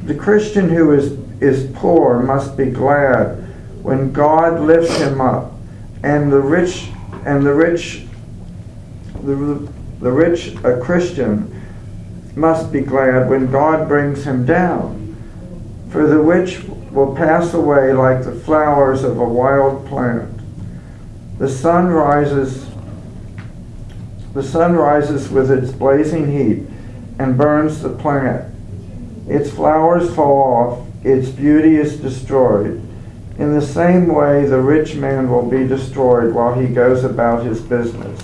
the 0.10 0.16
Christian 0.16 0.70
who 0.70 0.92
is, 0.94 1.20
is 1.40 1.72
poor 1.76 2.20
must 2.20 2.58
be 2.58 2.66
glad 2.66 3.36
when 3.84 4.12
God 4.12 4.60
lifts 4.60 4.98
him 4.98 5.22
up, 5.22 5.54
and 6.02 6.32
the 6.32 6.40
rich 6.40 6.90
and 7.26 7.46
the 7.46 7.54
rich 7.54 8.08
the, 9.24 9.72
the 10.00 10.12
rich 10.12 10.56
a 10.64 10.80
Christian 10.80 11.56
must 12.36 12.72
be 12.72 12.82
glad 12.82 13.30
when 13.30 13.52
God 13.52 13.88
brings 13.88 14.24
him 14.24 14.46
down. 14.46 15.16
For 15.92 16.08
the 16.08 16.20
rich 16.20 16.64
will 16.92 17.16
pass 17.16 17.54
away 17.54 17.94
like 17.94 18.24
the 18.24 18.34
flowers 18.34 19.04
of 19.04 19.20
a 19.20 19.26
wild 19.26 19.88
plant. 19.88 20.40
The 21.38 21.50
sun 21.50 21.88
rises 21.88 22.68
the 24.34 24.44
sun 24.44 24.76
rises 24.76 25.30
with 25.30 25.50
its 25.50 25.72
blazing 25.72 26.32
heat 26.32 26.68
and 27.18 27.38
burns 27.38 27.82
the 27.82 27.90
plant. 27.90 28.54
Its 29.28 29.50
flowers 29.50 30.14
fall 30.14 30.54
off, 30.54 30.88
its 31.04 31.30
beauty 31.30 31.76
is 31.76 32.00
destroyed. 32.00 32.82
In 33.40 33.54
the 33.54 33.66
same 33.66 34.08
way, 34.08 34.46
the 34.46 34.62
rich 34.62 34.96
man 34.96 35.32
will 35.32 35.50
be 35.50 35.68
destroyed 35.68 36.34
while 36.34 36.54
he 36.54 36.68
goes 36.68 37.04
about 37.04 37.44
his 37.44 37.60
business. 37.60 38.22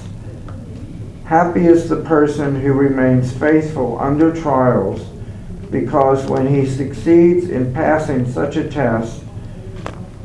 Happy 1.26 1.66
is 1.66 1.90
the 1.90 2.04
person 2.04 2.62
who 2.62 2.72
remains 2.72 3.36
faithful 3.36 4.00
under 4.00 4.32
trials, 4.32 5.02
because 5.72 6.28
when 6.28 6.46
he 6.46 6.68
succeeds 6.68 7.50
in 7.50 7.74
passing 7.74 8.32
such 8.32 8.58
a 8.58 8.70
test, 8.70 9.24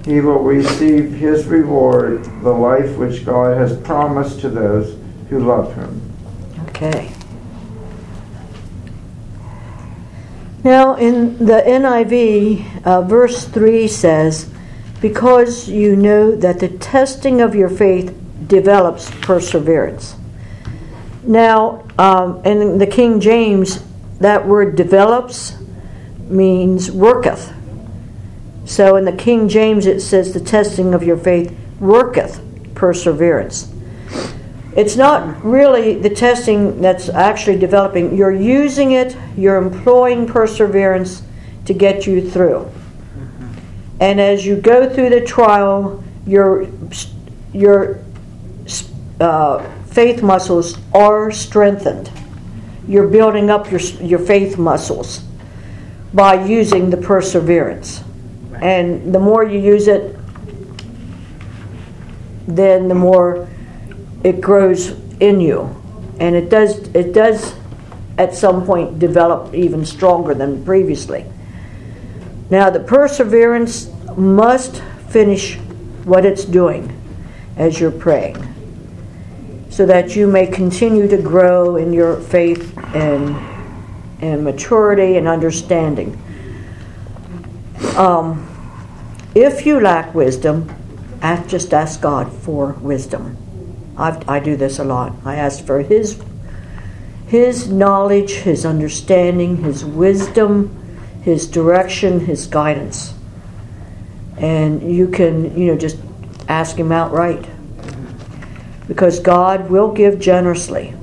he 0.04 0.21
will 0.21 0.42
receive 0.42 1.12
his 1.12 1.47
reward, 1.47 2.23
the 2.42 2.52
life 2.52 2.97
which 2.99 3.25
God 3.25 3.57
has 3.57 3.80
promised 3.80 4.40
to 4.40 4.50
those 4.50 4.99
who 5.30 5.40
love 5.40 5.75
him. 5.75 6.12
Okay. 6.69 7.11
Now, 10.62 10.97
in 10.97 11.38
the 11.47 11.62
NIV, 11.66 12.85
uh, 12.85 13.00
verse 13.02 13.47
3 13.47 13.88
says, 13.88 14.52
Because 15.00 15.66
you 15.66 15.97
know 15.97 16.37
that 16.37 16.61
the 16.61 16.69
testing 16.69 17.40
of 17.40 17.54
your 17.54 17.71
faith 17.71 18.14
develops 18.47 19.11
perseverance. 19.23 20.16
Now, 21.22 21.84
um, 21.98 22.42
in 22.44 22.78
the 22.78 22.86
King 22.86 23.20
James, 23.20 23.84
that 24.20 24.46
word 24.46 24.76
develops 24.76 25.56
means 26.28 26.90
worketh. 26.90 27.52
So 28.64 28.96
in 28.96 29.04
the 29.04 29.12
King 29.12 29.48
James, 29.48 29.86
it 29.86 30.00
says, 30.00 30.32
The 30.32 30.40
testing 30.40 30.94
of 30.94 31.02
your 31.02 31.16
faith 31.16 31.56
worketh 31.80 32.40
perseverance. 32.74 33.72
It's 34.76 34.96
not 34.96 35.44
really 35.44 35.94
the 35.98 36.10
testing 36.10 36.80
that's 36.80 37.08
actually 37.08 37.58
developing. 37.58 38.16
You're 38.16 38.34
using 38.34 38.92
it, 38.92 39.16
you're 39.36 39.56
employing 39.56 40.26
perseverance 40.26 41.22
to 41.66 41.74
get 41.74 42.06
you 42.06 42.30
through. 42.30 42.70
And 43.98 44.20
as 44.20 44.46
you 44.46 44.56
go 44.56 44.88
through 44.88 45.10
the 45.10 45.20
trial, 45.20 46.02
your, 46.26 46.66
your 47.52 48.00
uh, 49.20 49.68
faith 49.90 50.23
muscles 50.23 50.78
are 50.94 51.30
strengthened. 51.30 52.11
You're 52.87 53.09
building 53.09 53.50
up 53.50 53.70
your, 53.70 53.80
your 53.80 54.18
faith 54.18 54.56
muscles 54.56 55.23
by 56.14 56.44
using 56.44 56.90
the 56.90 56.97
perseverance. 56.97 58.02
And 58.61 59.14
the 59.14 59.18
more 59.18 59.44
you 59.44 59.59
use 59.59 59.88
it, 59.88 60.16
then 62.47 62.88
the 62.88 62.94
more 62.94 63.49
it 64.25 64.40
grows 64.40 64.90
in 65.20 65.40
you. 65.40 65.76
And 66.18 66.35
it 66.37 66.50
does, 66.50 66.78
it 66.94 67.12
does 67.12 67.54
at 68.18 68.35
some 68.35 68.66
point 68.66 68.99
develop 68.99 69.54
even 69.54 69.85
stronger 69.85 70.35
than 70.35 70.64
previously. 70.64 71.25
Now, 72.50 72.68
the 72.70 72.80
perseverance 72.80 73.90
must 74.16 74.82
finish 75.09 75.57
what 76.05 76.24
it's 76.24 76.44
doing 76.44 76.96
as 77.57 77.79
you're 77.81 77.90
praying 77.90 78.49
so 79.81 79.87
that 79.87 80.14
you 80.14 80.27
may 80.27 80.47
continue 80.47 81.09
to 81.09 81.16
grow 81.16 81.77
in 81.77 81.90
your 81.90 82.21
faith 82.21 82.77
and, 82.95 83.35
and 84.21 84.45
maturity 84.45 85.16
and 85.16 85.27
understanding. 85.27 86.23
Um, 87.97 88.47
if 89.35 89.64
you 89.64 89.81
lack 89.81 90.14
wisdom, 90.14 90.69
ask, 91.23 91.49
just 91.49 91.73
ask 91.73 92.03
God 92.03 92.31
for 92.31 92.73
wisdom. 92.73 93.38
I've, 93.97 94.29
I 94.29 94.38
do 94.38 94.55
this 94.55 94.79
a 94.79 94.85
lot. 94.85 95.14
I 95.25 95.37
ask 95.37 95.64
for 95.64 95.81
His, 95.81 96.23
His 97.27 97.71
knowledge, 97.73 98.33
His 98.33 98.66
understanding, 98.66 99.64
His 99.64 99.83
wisdom, 99.83 100.77
His 101.23 101.47
direction, 101.47 102.21
His 102.27 102.47
guidance. 102.47 103.14
And 104.37 104.95
you 104.95 105.09
can, 105.09 105.57
you 105.59 105.69
know, 105.69 105.79
just 105.79 105.97
ask 106.49 106.77
Him 106.77 106.93
outright. 106.93 107.49
Because 108.90 109.20
God 109.20 109.70
will 109.70 109.92
give 109.92 110.18
generously, 110.18 110.94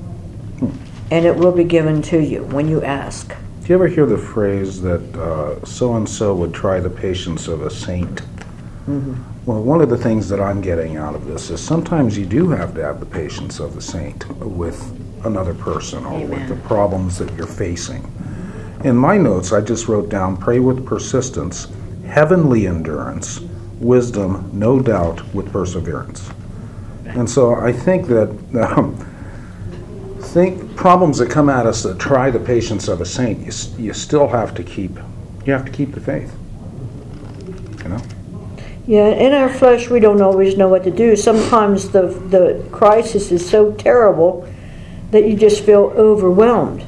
and 1.10 1.26
it 1.26 1.34
will 1.34 1.54
be 1.54 1.64
given 1.64 2.02
to 2.02 2.22
you 2.22 2.44
when 2.44 2.68
you 2.68 2.84
ask. 2.84 3.30
Do 3.30 3.70
you 3.70 3.76
ever 3.76 3.88
hear 3.88 4.06
the 4.06 4.18
phrase 4.18 4.82
that 4.82 5.62
so 5.66 5.96
and 5.96 6.08
so 6.08 6.36
would 6.36 6.54
try 6.54 6.82
the 6.82 6.90
patience 6.90 7.48
of 7.48 7.62
a 7.62 7.70
saint? 7.70 8.24
Mm-hmm. 8.88 9.14
Well, 9.46 9.64
one 9.64 9.80
of 9.80 9.90
the 9.90 9.98
things 9.98 10.28
that 10.28 10.42
I'm 10.42 10.60
getting 10.60 10.98
out 10.98 11.16
of 11.16 11.28
this 11.28 11.50
is 11.50 11.62
sometimes 11.64 12.18
you 12.18 12.26
do 12.26 12.50
have 12.50 12.76
to 12.76 12.84
have 12.84 13.00
the 13.00 13.06
patience 13.06 13.62
of 13.62 13.74
the 13.74 13.82
saint 13.82 14.28
with 14.42 14.78
another 15.26 15.54
person 15.54 16.06
or 16.06 16.20
Amen. 16.20 16.30
with 16.30 16.50
the 16.50 16.68
problems 16.68 17.18
that 17.20 17.34
you're 17.36 17.48
facing. 17.48 18.04
In 18.84 18.98
my 18.98 19.18
notes, 19.18 19.54
I 19.54 19.62
just 19.62 19.88
wrote 19.88 20.10
down 20.10 20.36
pray 20.36 20.60
with 20.60 20.86
persistence, 20.86 21.70
heavenly 22.06 22.68
endurance, 22.68 23.40
wisdom, 23.80 24.50
no 24.52 24.78
doubt, 24.78 25.24
with 25.34 25.50
perseverance. 25.54 26.30
And 27.18 27.28
so 27.28 27.56
I 27.56 27.74
think 27.74 28.06
that 28.10 28.30
um, 28.78 28.96
think 30.20 30.76
problems 30.76 31.18
that 31.18 31.32
come 31.32 31.50
at 31.50 31.66
us 31.66 31.82
that 31.82 31.98
try 31.98 32.30
the 32.30 32.40
patience 32.40 32.88
of 32.88 33.02
a 33.02 33.06
saint, 33.06 33.40
you, 33.40 33.86
you 33.86 33.94
still 33.94 34.28
have 34.28 34.54
to 34.54 34.64
keep 34.64 34.92
you 35.44 35.54
have 35.54 35.66
to 35.66 35.72
keep 35.72 35.94
the 35.94 36.00
faith. 36.00 36.32
You 37.84 37.90
know. 37.90 38.02
Yeah, 38.86 39.08
in 39.08 39.34
our 39.34 39.50
flesh, 39.50 39.90
we 39.90 40.00
don't 40.00 40.22
always 40.22 40.58
know 40.58 40.68
what 40.68 40.84
to 40.84 40.92
do. 40.92 41.16
Sometimes 41.16 41.90
the 41.90 42.04
the 42.04 42.64
crisis 42.72 43.32
is 43.32 43.50
so 43.50 43.72
terrible 43.74 44.48
that 45.10 45.28
you 45.28 45.36
just 45.36 45.64
feel 45.64 45.92
overwhelmed. 45.96 46.86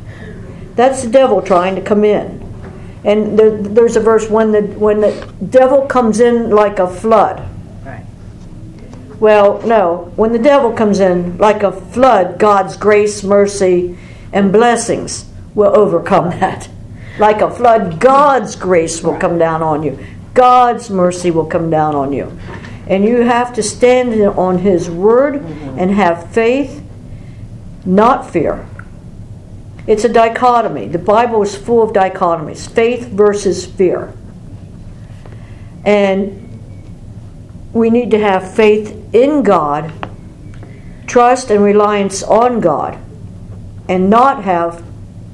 That's 0.75 1.01
the 1.01 1.09
devil 1.09 1.41
trying 1.41 1.73
to 1.73 1.81
come 1.81 2.03
in. 2.03 2.39
And 3.03 3.39
there, 3.39 3.57
there's 3.57 3.95
a 3.95 3.99
verse 3.99 4.29
when 4.29 4.51
the 4.51 4.61
when 4.61 5.01
the 5.01 5.33
devil 5.49 5.87
comes 5.87 6.19
in 6.19 6.51
like 6.51 6.77
a 6.77 6.87
flood. 6.87 7.48
Well, 9.19 9.61
no. 9.63 10.11
When 10.15 10.31
the 10.31 10.39
devil 10.39 10.71
comes 10.71 10.99
in 10.99 11.37
like 11.37 11.63
a 11.63 11.71
flood, 11.71 12.39
God's 12.39 12.77
grace, 12.77 13.23
mercy, 13.23 13.97
and 14.31 14.51
blessings 14.51 15.25
will 15.53 15.75
overcome 15.75 16.29
that. 16.39 16.69
Like 17.17 17.41
a 17.41 17.51
flood, 17.51 17.99
God's 17.99 18.55
grace 18.55 19.03
will 19.03 19.17
come 19.17 19.37
down 19.37 19.61
on 19.61 19.83
you. 19.83 19.99
God's 20.33 20.89
mercy 20.89 21.31
will 21.31 21.45
come 21.45 21.69
down 21.69 21.95
on 21.95 22.13
you. 22.13 22.39
And 22.87 23.03
you 23.03 23.17
have 23.21 23.53
to 23.55 23.63
stand 23.63 24.19
on 24.21 24.59
His 24.59 24.89
word 24.89 25.35
and 25.35 25.91
have 25.91 26.31
faith, 26.31 26.81
not 27.85 28.31
fear. 28.31 28.65
It's 29.85 30.05
a 30.05 30.09
dichotomy. 30.09 30.87
The 30.87 30.97
Bible 30.97 31.41
is 31.41 31.55
full 31.55 31.83
of 31.83 31.93
dichotomies 31.93 32.69
faith 32.69 33.07
versus 33.09 33.65
fear. 33.65 34.13
And 35.83 36.48
we 37.73 37.89
need 37.89 38.11
to 38.11 38.19
have 38.19 38.55
faith 38.55 38.95
in 39.13 39.43
God, 39.43 39.91
trust 41.07 41.51
and 41.51 41.63
reliance 41.63 42.23
on 42.23 42.59
God, 42.59 42.97
and 43.87 44.09
not 44.09 44.43
have 44.43 44.83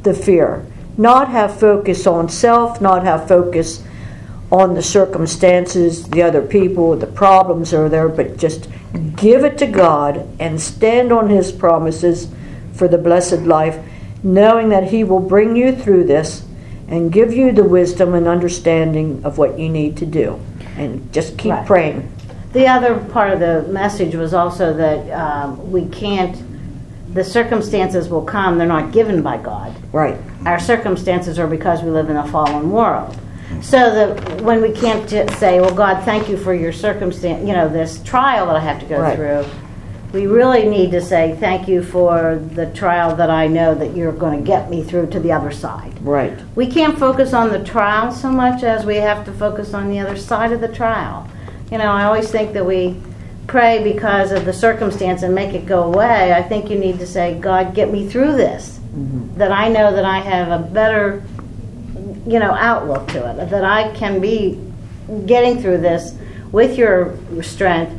the 0.04 0.14
fear, 0.14 0.66
not 0.98 1.30
have 1.30 1.60
focus 1.60 2.08
on 2.08 2.30
self, 2.30 2.82
not 2.82 3.04
have 3.04 3.28
focus 3.28 3.84
on 4.52 4.74
the 4.74 4.84
circumstances, 4.84 6.08
the 6.10 6.22
other 6.22 6.42
people, 6.42 6.96
the 6.96 7.08
problems 7.08 7.74
are 7.74 7.90
there, 7.90 8.08
but 8.08 8.38
just 8.38 8.70
give 9.16 9.44
it 9.44 9.58
to 9.58 9.68
God 9.68 10.28
and 10.40 10.62
stand 10.62 11.12
on 11.12 11.30
His 11.30 11.52
promises 11.52 12.32
for 12.74 12.88
the 12.88 12.98
blessed 12.98 13.42
life, 13.42 13.84
knowing 14.24 14.70
that 14.70 14.92
He 14.92 15.04
will 15.04 15.20
bring 15.20 15.56
you 15.56 15.76
through 15.76 16.06
this 16.06 16.46
and 16.88 17.12
give 17.12 17.34
you 17.34 17.52
the 17.52 17.64
wisdom 17.64 18.14
and 18.14 18.28
understanding 18.28 19.24
of 19.26 19.38
what 19.38 19.58
you 19.58 19.68
need 19.68 19.98
to 19.98 20.06
do. 20.06 20.40
And 20.78 21.12
just 21.12 21.38
keep 21.38 21.52
right. 21.52 21.66
praying. 21.66 22.15
The 22.56 22.68
other 22.68 22.96
part 23.12 23.34
of 23.34 23.42
the 23.42 23.64
message 23.70 24.16
was 24.16 24.34
also 24.34 24.74
that 24.76 25.12
um, 25.12 25.74
we 25.74 25.88
can't, 25.88 26.42
the 27.14 27.22
circumstances 27.22 28.08
will 28.08 28.22
come, 28.22 28.58
they're 28.58 28.66
not 28.66 28.94
given 28.94 29.22
by 29.22 29.40
God. 29.40 29.76
Right. 29.92 30.18
Our 30.46 30.58
circumstances 30.58 31.38
are 31.38 31.48
because 31.48 31.84
we 31.84 31.90
live 31.90 32.10
in 32.10 32.16
a 32.16 32.26
fallen 32.30 32.72
world. 32.72 33.18
So 33.62 33.94
that 33.94 34.40
when 34.40 34.62
we 34.62 34.72
can't 34.72 35.10
say, 35.32 35.60
well, 35.60 35.76
God, 35.76 36.06
thank 36.06 36.30
you 36.30 36.38
for 36.38 36.54
your 36.54 36.72
circumstance, 36.72 37.46
you 37.46 37.54
know, 37.54 37.68
this 37.68 38.02
trial 38.04 38.46
that 38.46 38.56
I 38.56 38.62
have 38.62 38.80
to 38.80 38.86
go 38.86 39.02
Right. 39.02 39.18
through, 39.18 39.44
we 40.14 40.26
really 40.26 40.66
need 40.66 40.92
to 40.92 41.02
say 41.02 41.36
thank 41.38 41.68
you 41.68 41.84
for 41.84 42.36
the 42.54 42.68
trial 42.68 43.18
that 43.18 43.30
I 43.30 43.48
know 43.48 43.76
that 43.76 43.98
you're 43.98 44.14
going 44.14 44.40
to 44.40 44.46
get 44.46 44.70
me 44.70 44.82
through 44.82 45.08
to 45.08 45.20
the 45.20 45.34
other 45.34 45.52
side. 45.52 45.92
Right. 46.02 46.40
We 46.56 46.68
can't 46.68 46.98
focus 46.98 47.34
on 47.34 47.50
the 47.50 47.62
trial 47.66 48.14
so 48.14 48.32
much 48.32 48.64
as 48.64 48.86
we 48.86 48.96
have 48.96 49.26
to 49.26 49.34
focus 49.34 49.74
on 49.74 49.90
the 49.90 50.00
other 50.00 50.16
side 50.16 50.54
of 50.54 50.62
the 50.62 50.70
trial. 50.70 51.30
You 51.72 51.78
know, 51.78 51.92
I 51.92 52.04
always 52.04 52.30
think 52.30 52.54
that 52.54 52.66
we 52.66 52.96
pray 53.48 53.84
because 53.84 54.32
of 54.32 54.46
the 54.46 54.54
circumstance 54.54 55.24
and 55.24 55.34
make 55.34 55.54
it 55.54 55.66
go 55.66 55.84
away. 55.84 56.34
I 56.34 56.42
think 56.42 56.70
you 56.70 56.78
need 56.78 57.00
to 57.00 57.08
say, 57.08 57.38
God, 57.40 57.74
get 57.74 57.92
me 57.92 58.08
through 58.08 58.34
this. 58.34 58.80
That 59.36 59.52
I 59.52 59.68
know 59.68 59.94
that 59.94 60.06
I 60.06 60.20
have 60.20 60.58
a 60.58 60.64
better, 60.64 61.22
you 62.26 62.40
know, 62.40 62.52
outlook 62.54 63.08
to 63.10 63.30
it. 63.30 63.50
That 63.50 63.66
I 63.66 63.94
can 63.94 64.22
be 64.22 64.60
getting 65.26 65.62
through 65.62 65.80
this 65.80 66.16
with 66.52 66.78
your 66.78 67.18
strength, 67.44 67.92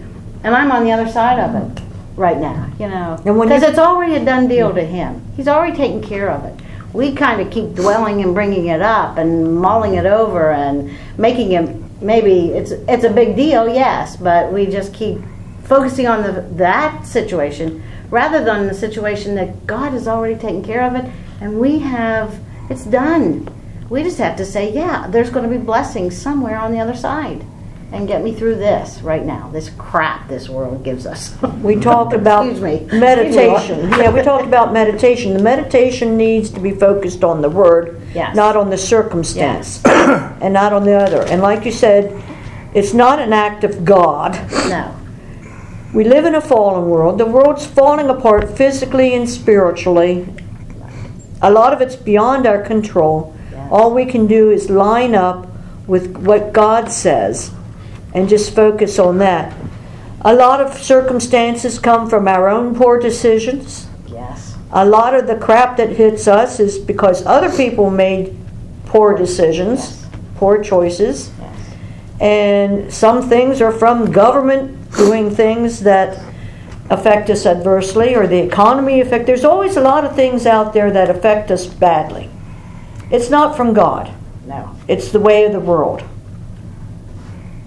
and 0.43 0.55
I'm 0.55 0.73
on 0.73 0.85
the 0.85 0.93
other 0.93 1.11
side 1.11 1.39
of 1.39 1.55
it 1.55 1.83
right 2.17 2.39
now. 2.39 2.71
You 2.81 2.89
know, 2.89 3.17
because 3.23 3.63
it's 3.63 3.79
already 3.79 4.15
a 4.15 4.25
done 4.25 4.49
deal 4.49 4.73
to 4.73 4.83
Him. 4.83 5.23
He's 5.37 5.49
already 5.49 5.77
taken 5.77 6.01
care 6.03 6.31
of 6.31 6.45
it. 6.45 6.65
We 6.95 7.15
kind 7.15 7.43
of 7.43 7.51
keep 7.53 7.75
dwelling 7.75 8.23
and 8.23 8.33
bringing 8.33 8.69
it 8.69 8.81
up 8.81 9.19
and 9.19 9.61
mulling 9.61 9.97
it 9.97 10.07
over 10.07 10.51
and 10.51 10.97
making 11.19 11.53
it 11.53 11.69
maybe 12.01 12.51
it's 12.51 12.71
it's 12.71 13.05
a 13.05 13.11
big 13.11 13.37
deal, 13.37 13.69
yes, 13.69 14.17
but 14.17 14.53
we 14.53 14.67
just 14.67 14.93
keep 14.93 15.19
focusing 15.65 16.07
on 16.07 16.23
the, 16.23 16.43
that 16.53 17.07
situation 17.07 17.83
rather 18.11 18.45
than 18.45 18.69
the 18.69 18.75
situation 18.75 19.35
that 19.35 19.67
God 19.67 19.93
has 19.93 20.07
already 20.07 20.37
taken 20.37 20.63
care 20.63 20.83
of 20.83 20.95
it 20.95 21.11
and 21.41 21.59
we 21.59 21.81
have 21.81 22.39
it's 22.71 22.85
done. 22.85 23.49
We 23.89 24.03
just 24.03 24.19
have 24.19 24.37
to 24.37 24.45
say, 24.45 24.73
yeah, 24.73 25.07
there's 25.09 25.31
going 25.31 25.49
to 25.49 25.59
be 25.59 25.65
blessings 25.65 26.21
somewhere 26.21 26.59
on 26.59 26.73
the 26.73 26.81
other 26.81 26.97
side 26.97 27.45
and 27.93 28.09
get 28.09 28.23
me 28.23 28.35
through 28.35 28.57
this 28.57 29.01
right 29.01 29.25
now. 29.25 29.49
This 29.53 29.71
crap 29.79 30.29
this 30.29 30.49
world 30.49 30.83
gives 30.85 31.07
us. 31.07 31.37
We 31.63 31.77
talked 31.77 32.13
about 32.15 32.47
Excuse 32.49 32.93
me. 32.93 32.99
meditation. 33.01 33.91
Yeah, 33.91 34.11
we 34.11 34.23
talked 34.23 34.45
about 34.47 34.73
meditation. 34.73 35.35
The 35.35 35.43
meditation 35.43 36.17
needs 36.17 36.51
to 36.51 36.61
be 36.61 36.73
focused 36.73 37.25
on 37.25 37.41
the 37.43 37.51
word, 37.51 38.01
Yes. 38.15 38.37
not 38.37 38.57
on 38.57 38.71
the 38.71 38.79
circumstance, 38.79 39.85
and 39.87 40.53
not 40.53 40.73
on 40.73 40.85
the 40.85 40.95
other. 40.95 41.23
And 41.23 41.43
like 41.43 41.65
you 41.65 41.73
said, 41.73 42.23
it's 42.75 42.93
not 42.93 43.19
an 43.21 43.33
act 43.33 43.65
of 43.65 43.85
God. 43.85 44.33
no. 44.69 44.95
We 45.95 46.05
live 46.05 46.25
in 46.27 46.35
a 46.35 46.41
fallen 46.41 46.91
world. 46.91 47.17
The 47.19 47.27
world's 47.27 47.65
falling 47.67 48.11
apart 48.11 48.51
physically 48.57 49.15
and 49.15 49.29
spiritually. 49.29 50.29
A 51.41 51.51
lot 51.51 51.73
of 51.73 51.81
it's 51.81 51.97
beyond 51.97 52.47
our 52.47 52.61
control. 52.63 53.35
All 53.71 53.95
we 53.95 54.05
can 54.05 54.27
do 54.27 54.51
is 54.51 54.69
line 54.69 55.15
up 55.15 55.47
with 55.87 56.17
what 56.19 56.53
God 56.53 56.91
says 56.93 57.51
and 58.17 58.29
just 58.29 58.55
focus 58.55 58.99
on 58.99 59.19
that. 59.19 59.55
A 60.23 60.35
lot 60.35 60.61
of 60.61 60.75
circumstances 60.79 61.79
come 61.79 62.09
from 62.09 62.27
our 62.27 62.49
own 62.49 62.75
poor 62.75 62.99
decisions. 62.99 63.87
Yes. 64.09 64.57
A 64.73 64.85
lot 64.85 65.15
of 65.15 65.27
the 65.27 65.37
crap 65.37 65.77
that 65.77 65.91
hits 65.91 66.27
us 66.27 66.59
is 66.59 66.79
because 66.79 67.25
other 67.27 67.55
people 67.55 67.91
made 67.91 68.35
poor 68.87 69.15
decisions, 69.17 69.81
Yes. 69.81 70.07
poor 70.37 70.63
choices. 70.63 71.31
Yes. 71.39 72.21
And 72.21 72.93
some 72.93 73.29
things 73.29 73.61
are 73.61 73.71
from 73.71 74.11
government 74.11 74.91
doing 74.97 75.31
things 75.31 75.81
that 75.81 76.19
affect 76.89 77.29
us 77.29 77.45
adversely 77.45 78.15
or 78.17 78.27
the 78.27 78.39
economy 78.39 79.01
affect. 79.01 79.27
There's 79.27 79.45
always 79.45 79.77
a 79.77 79.83
lot 79.83 80.05
of 80.05 80.17
things 80.17 80.47
out 80.47 80.73
there 80.73 80.91
that 80.91 81.11
affect 81.11 81.51
us 81.51 81.67
badly. 81.67 82.31
It's 83.11 83.29
not 83.29 83.57
from 83.57 83.75
God. 83.75 84.11
No. 84.47 84.71
It's 84.89 85.11
the 85.11 85.21
way 85.21 85.45
of 85.45 85.53
the 85.53 85.61
world. 85.61 86.03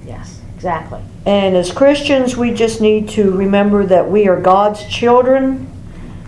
Yes. 0.06 0.39
Exactly. 0.60 1.00
And 1.26 1.56
as 1.56 1.72
Christians, 1.72 2.36
we 2.36 2.52
just 2.54 2.82
need 2.82 3.08
to 3.12 3.32
remember 3.32 3.86
that 3.86 4.12
we 4.12 4.28
are 4.28 4.38
God's 4.38 4.86
children. 4.88 5.72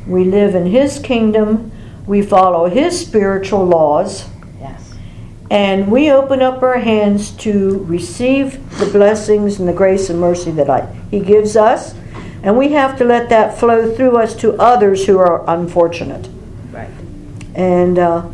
We 0.08 0.24
live 0.24 0.56
in 0.56 0.68
His 0.68 1.00
kingdom. 1.00 1.70
We 2.08 2.22
follow 2.22 2.70
His 2.70 2.98
spiritual 2.98 3.66
laws. 3.66 4.30
Yes. 4.58 4.94
And 5.50 5.92
we 5.92 6.10
open 6.10 6.42
up 6.42 6.64
our 6.64 6.80
hands 6.80 7.32
to 7.44 7.84
receive 7.84 8.80
the 8.80 8.86
blessings 8.86 9.60
and 9.60 9.68
the 9.68 9.74
grace 9.74 10.10
and 10.10 10.22
mercy 10.22 10.52
that 10.52 10.70
I, 10.70 10.86
He 11.12 11.20
gives 11.20 11.58
us. 11.58 11.94
And 12.42 12.58
we 12.58 12.72
have 12.72 12.98
to 13.00 13.04
let 13.04 13.28
that 13.28 13.60
flow 13.60 13.94
through 13.94 14.16
us 14.16 14.34
to 14.38 14.54
others 14.54 15.08
who 15.08 15.20
are 15.20 15.44
unfortunate. 15.50 16.30
Right. 16.72 16.90
And 17.54 18.00
uh, 18.00 18.32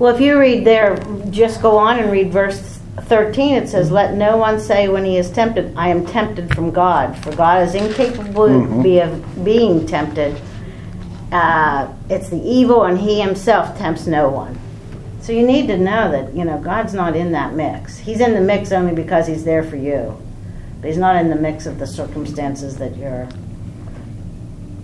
Well, 0.00 0.12
if 0.12 0.20
you 0.20 0.36
read 0.36 0.64
there, 0.64 0.96
just 1.30 1.62
go 1.62 1.78
on 1.78 2.00
and 2.00 2.10
read 2.10 2.32
verse 2.32 2.71
13. 3.00 3.54
It 3.54 3.68
says, 3.68 3.90
Let 3.90 4.14
no 4.14 4.36
one 4.36 4.60
say 4.60 4.88
when 4.88 5.04
he 5.04 5.16
is 5.16 5.30
tempted, 5.30 5.74
I 5.76 5.88
am 5.88 6.06
tempted 6.06 6.54
from 6.54 6.70
God, 6.70 7.16
for 7.22 7.34
God 7.34 7.66
is 7.66 7.74
incapable 7.74 8.82
be 8.82 9.00
of 9.00 9.44
being 9.44 9.86
tempted. 9.86 10.40
Uh, 11.30 11.90
it's 12.10 12.28
the 12.28 12.42
evil, 12.42 12.84
and 12.84 12.98
he 12.98 13.20
himself 13.20 13.76
tempts 13.78 14.06
no 14.06 14.28
one. 14.28 14.58
So 15.22 15.32
you 15.32 15.46
need 15.46 15.68
to 15.68 15.78
know 15.78 16.10
that, 16.10 16.34
you 16.34 16.44
know, 16.44 16.58
God's 16.58 16.92
not 16.92 17.16
in 17.16 17.32
that 17.32 17.54
mix. 17.54 17.96
He's 17.96 18.20
in 18.20 18.34
the 18.34 18.40
mix 18.40 18.72
only 18.72 18.94
because 18.94 19.26
he's 19.26 19.44
there 19.44 19.62
for 19.62 19.76
you. 19.76 20.20
But 20.80 20.88
he's 20.88 20.98
not 20.98 21.16
in 21.16 21.30
the 21.30 21.36
mix 21.36 21.64
of 21.64 21.78
the 21.78 21.86
circumstances 21.86 22.76
that 22.78 22.96
you're, 22.96 23.28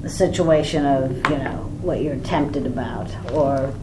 the 0.01 0.09
situation 0.09 0.87
of, 0.87 1.17
you 1.29 1.39
know, 1.39 1.71
what 1.83 2.03
you're 2.03 2.17
tempted 2.19 2.67
about 2.67 3.11
or 3.33 3.75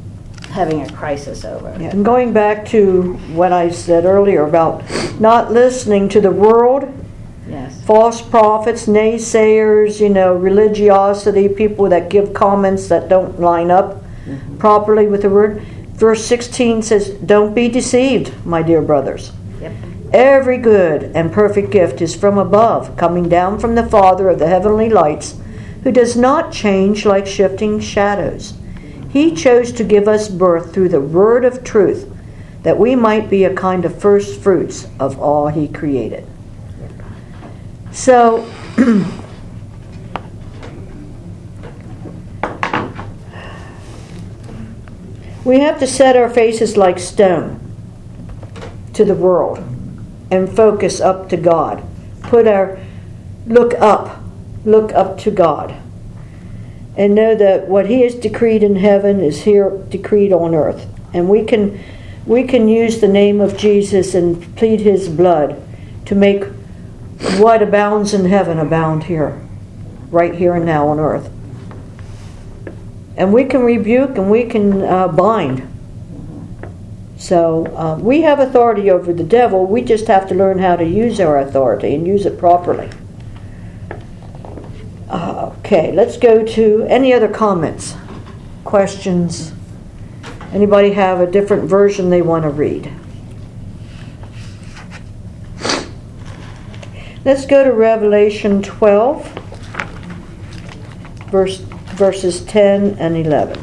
having 0.50 0.82
a 0.82 0.92
crisis 0.92 1.44
over. 1.46 1.76
Yeah, 1.80 1.90
And 1.90 2.06
going 2.06 2.34
back 2.34 2.66
to 2.68 3.14
what 3.34 3.52
I 3.52 3.70
said 3.70 4.06
earlier 4.06 4.44
about 4.46 4.84
not 5.20 5.52
listening 5.52 6.10
to 6.10 6.22
the 6.22 6.32
world, 6.32 6.92
Yes. 7.48 7.84
false 7.84 8.22
prophets, 8.22 8.88
naysayers, 8.88 10.00
you 10.00 10.10
know, 10.10 10.34
religiosity, 10.34 11.48
people 11.48 11.90
that 11.90 12.10
give 12.10 12.34
comments 12.34 12.88
that 12.88 13.08
don't 13.08 13.40
line 13.40 13.70
up 13.70 14.02
mm-hmm. 14.26 14.58
properly 14.58 15.08
with 15.08 15.22
the 15.22 15.30
word. 15.30 15.62
Verse 15.94 16.26
16 16.26 16.82
says, 16.82 17.10
Don't 17.10 17.54
be 17.54 17.70
deceived, 17.70 18.34
my 18.46 18.62
dear 18.62 18.82
brothers. 18.82 19.32
Yep. 19.62 19.74
Every 20.12 20.58
good 20.58 21.04
and 21.16 21.32
perfect 21.32 21.72
gift 21.72 22.02
is 22.02 22.16
from 22.16 22.38
above, 22.38 22.98
coming 22.98 23.30
down 23.30 23.60
from 23.60 23.76
the 23.76 23.86
Father 23.86 24.30
of 24.30 24.40
the 24.40 24.48
heavenly 24.48 24.90
lights, 24.90 25.36
who 25.84 25.92
does 25.92 26.16
not 26.16 26.52
change 26.52 27.06
like 27.06 27.28
shifting 27.28 27.80
shadows. 27.80 28.54
He 29.16 29.32
chose 29.34 29.72
to 29.72 29.84
give 29.86 30.08
us 30.10 30.28
birth 30.28 30.74
through 30.74 30.90
the 30.90 31.00
word 31.00 31.46
of 31.46 31.64
truth, 31.64 32.14
that 32.64 32.78
we 32.78 32.98
might 32.98 33.30
be 33.30 33.46
a 33.46 33.54
kind 33.54 33.86
of 33.86 33.98
first 33.98 34.42
fruits 34.42 34.90
of 35.00 35.18
all 35.18 35.48
He 35.48 35.70
created. 35.70 36.28
So, 37.94 38.42
we 45.46 45.62
have 45.62 45.80
to 45.80 45.88
set 45.88 46.18
our 46.18 46.30
faces 46.30 46.76
like 46.76 47.00
stone 47.00 47.62
to 48.92 49.06
the 49.06 49.16
world 49.16 49.60
and 50.30 50.54
focus 50.54 51.00
up 51.00 51.30
to 51.30 51.38
God. 51.38 51.82
Put 52.22 52.50
our 52.50 52.78
look 53.48 53.76
up, 53.76 54.22
look 54.66 54.92
up 54.92 55.18
to 55.20 55.32
God. 55.32 55.85
And 56.98 57.14
know 57.14 57.36
that 57.36 57.68
what 57.68 57.88
he 57.88 58.02
has 58.02 58.16
decreed 58.16 58.64
in 58.64 58.78
heaven 58.78 59.20
is 59.20 59.44
here 59.44 59.70
decreed 59.90 60.32
on 60.32 60.56
earth. 60.56 60.88
And 61.14 61.30
we 61.30 61.44
can 61.44 61.84
we 62.26 62.44
can 62.44 62.68
use 62.68 63.02
the 63.02 63.08
name 63.08 63.40
of 63.40 63.56
Jesus 63.56 64.16
and 64.16 64.56
plead 64.56 64.80
his 64.80 65.08
blood 65.08 65.62
to 66.06 66.16
make 66.16 66.46
what 67.38 67.62
abounds 67.62 68.14
in 68.14 68.26
heaven 68.26 68.58
abound 68.58 69.04
here, 69.04 69.40
right 70.10 70.34
here 70.34 70.56
and 70.56 70.66
now 70.66 70.88
on 70.88 71.00
earth. 71.00 71.32
And 73.16 73.32
we 73.32 73.46
can 73.46 73.62
rebuke 73.62 74.18
and 74.18 74.32
we 74.32 74.46
can 74.46 74.82
uh, 74.82 75.08
bind. 75.10 75.72
So 77.18 77.66
uh, 77.76 77.98
we 77.98 78.22
have 78.22 78.40
authority 78.40 78.90
over 78.92 79.14
the 79.14 79.24
devil. 79.24 79.66
We 79.66 79.82
just 79.82 80.08
have 80.08 80.28
to 80.30 80.36
learn 80.36 80.60
how 80.60 80.76
to 80.76 80.86
use 80.86 81.20
our 81.20 81.40
authority 81.40 81.96
and 81.96 82.06
use 82.06 82.26
it 82.26 82.38
properly. 82.38 82.90
Okay, 85.66 85.92
let's 85.92 86.16
go 86.18 86.46
to 86.46 86.86
any 86.88 87.12
other 87.12 87.28
comments, 87.28 87.96
questions. 88.64 89.52
Anybody 90.54 90.92
have 90.92 91.22
a 91.22 91.26
different 91.26 91.64
version 91.64 92.12
they 92.12 92.22
want 92.22 92.44
to 92.44 92.52
read? 92.52 92.94
Let's 97.26 97.48
go 97.48 97.64
to 97.64 97.72
Revelation 97.72 98.62
12, 98.62 99.28
verse, 101.32 101.58
verses 101.58 102.46
10 102.46 103.00
and 103.00 103.18
11. 103.18 103.60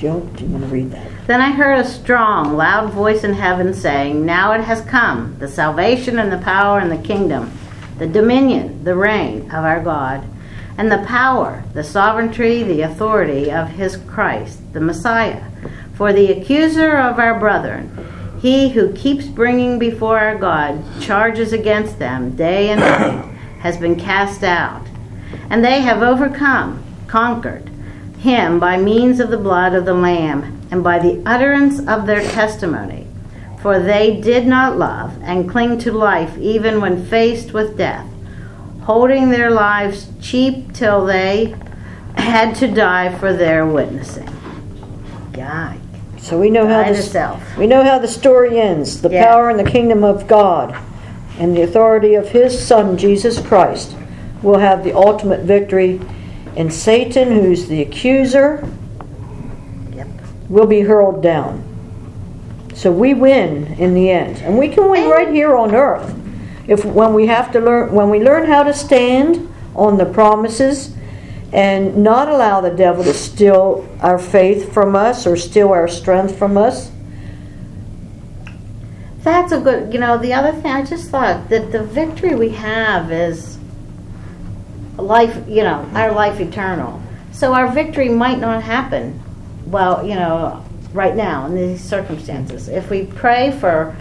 Jill, 0.00 0.20
do 0.20 0.44
you 0.44 0.50
want 0.50 0.64
to 0.64 0.70
read 0.70 0.90
that? 0.92 1.19
Then 1.30 1.40
I 1.40 1.52
heard 1.52 1.78
a 1.78 1.88
strong, 1.88 2.56
loud 2.56 2.90
voice 2.90 3.22
in 3.22 3.34
heaven 3.34 3.72
saying, 3.72 4.26
Now 4.26 4.50
it 4.50 4.62
has 4.62 4.80
come, 4.80 5.36
the 5.38 5.46
salvation 5.46 6.18
and 6.18 6.32
the 6.32 6.38
power 6.38 6.80
and 6.80 6.90
the 6.90 7.06
kingdom, 7.06 7.56
the 7.98 8.08
dominion, 8.08 8.82
the 8.82 8.96
reign 8.96 9.42
of 9.42 9.64
our 9.64 9.80
God, 9.80 10.24
and 10.76 10.90
the 10.90 11.04
power, 11.06 11.62
the 11.72 11.84
sovereignty, 11.84 12.64
the 12.64 12.80
authority 12.80 13.48
of 13.48 13.68
his 13.68 13.96
Christ, 13.96 14.72
the 14.72 14.80
Messiah. 14.80 15.44
For 15.94 16.12
the 16.12 16.32
accuser 16.32 16.96
of 16.96 17.20
our 17.20 17.38
brethren, 17.38 17.96
he 18.40 18.70
who 18.70 18.92
keeps 18.94 19.26
bringing 19.26 19.78
before 19.78 20.18
our 20.18 20.36
God 20.36 20.82
charges 21.00 21.52
against 21.52 22.00
them 22.00 22.34
day 22.34 22.70
and 22.70 22.80
night, 22.80 23.36
has 23.60 23.76
been 23.76 23.94
cast 23.94 24.42
out. 24.42 24.84
And 25.48 25.64
they 25.64 25.80
have 25.80 26.02
overcome, 26.02 26.82
conquered 27.06 27.70
him 28.18 28.58
by 28.58 28.76
means 28.76 29.20
of 29.20 29.30
the 29.30 29.38
blood 29.38 29.74
of 29.74 29.84
the 29.84 29.94
Lamb 29.94 30.59
and 30.70 30.84
by 30.84 30.98
the 30.98 31.22
utterance 31.26 31.80
of 31.86 32.06
their 32.06 32.22
testimony. 32.22 33.06
For 33.62 33.78
they 33.78 34.20
did 34.20 34.46
not 34.46 34.78
love 34.78 35.18
and 35.22 35.50
cling 35.50 35.78
to 35.80 35.92
life 35.92 36.38
even 36.38 36.80
when 36.80 37.04
faced 37.04 37.52
with 37.52 37.76
death, 37.76 38.06
holding 38.82 39.30
their 39.30 39.50
lives 39.50 40.08
cheap 40.20 40.72
till 40.72 41.04
they 41.04 41.54
had 42.16 42.54
to 42.56 42.68
die 42.68 43.14
for 43.18 43.32
their 43.32 43.66
witnessing. 43.66 44.28
God. 45.32 45.78
So 46.18 46.38
we 46.38 46.50
know 46.50 46.66
how 46.66 46.84
this, 46.84 47.14
we 47.58 47.66
know 47.66 47.82
how 47.82 47.98
the 47.98 48.08
story 48.08 48.60
ends. 48.60 49.00
The 49.00 49.10
Yeah. 49.10 49.26
power 49.26 49.48
and 49.50 49.58
the 49.58 49.70
kingdom 49.70 50.04
of 50.04 50.26
God 50.26 50.74
and 51.38 51.56
the 51.56 51.62
authority 51.62 52.14
of 52.14 52.28
his 52.28 52.58
son 52.58 52.96
Jesus 52.96 53.40
Christ 53.40 53.94
will 54.42 54.58
have 54.58 54.84
the 54.84 54.92
ultimate 54.92 55.40
victory 55.40 56.00
and 56.56 56.72
Satan 56.72 57.32
who's 57.32 57.68
the 57.68 57.80
accuser. 57.82 58.64
Will 60.50 60.66
be 60.66 60.80
hurled 60.80 61.22
down. 61.22 61.64
So 62.74 62.92
we 62.92 63.14
win 63.14 63.68
in 63.78 63.94
the 63.94 64.10
end. 64.10 64.38
And 64.38 64.58
we 64.58 64.68
can 64.68 64.90
win 64.90 65.08
right 65.08 65.28
here 65.28 65.56
on 65.56 65.74
earth. 65.74 66.14
If 66.66 66.84
when 66.84 67.14
we 67.14 67.26
have 67.26 67.50
to 67.52 67.60
learn 67.60 67.92
when 67.92 68.10
we 68.10 68.20
learn 68.20 68.46
how 68.46 68.62
to 68.62 68.74
stand 68.74 69.48
on 69.74 69.96
the 69.96 70.04
promises 70.04 70.94
and 71.52 71.96
not 71.96 72.28
allow 72.28 72.60
the 72.60 72.70
devil 72.70 73.02
to 73.02 73.14
steal 73.14 73.88
our 74.00 74.18
faith 74.18 74.72
from 74.72 74.94
us 74.94 75.26
or 75.26 75.36
steal 75.36 75.70
our 75.70 75.88
strength 75.88 76.36
from 76.36 76.56
us. 76.56 76.90
That's 79.22 79.52
a 79.52 79.60
good, 79.60 79.92
you 79.92 79.98
know, 79.98 80.16
the 80.16 80.32
other 80.32 80.52
thing 80.52 80.70
I 80.70 80.84
just 80.84 81.10
thought 81.10 81.48
that 81.50 81.72
the 81.72 81.82
victory 81.82 82.34
we 82.34 82.50
have 82.50 83.10
is 83.12 83.58
life, 84.96 85.44
you 85.48 85.62
know, 85.62 85.88
our 85.94 86.12
life 86.12 86.40
eternal. 86.40 87.02
So 87.32 87.52
our 87.52 87.70
victory 87.70 88.08
might 88.08 88.38
not 88.38 88.62
happen, 88.62 89.20
well, 89.70 90.06
you 90.06 90.14
know, 90.14 90.64
right 90.92 91.14
now 91.14 91.46
in 91.46 91.54
these 91.54 91.82
circumstances. 91.82 92.68
If 92.68 92.90
we 92.90 93.06
pray 93.06 93.52
for 93.52 93.92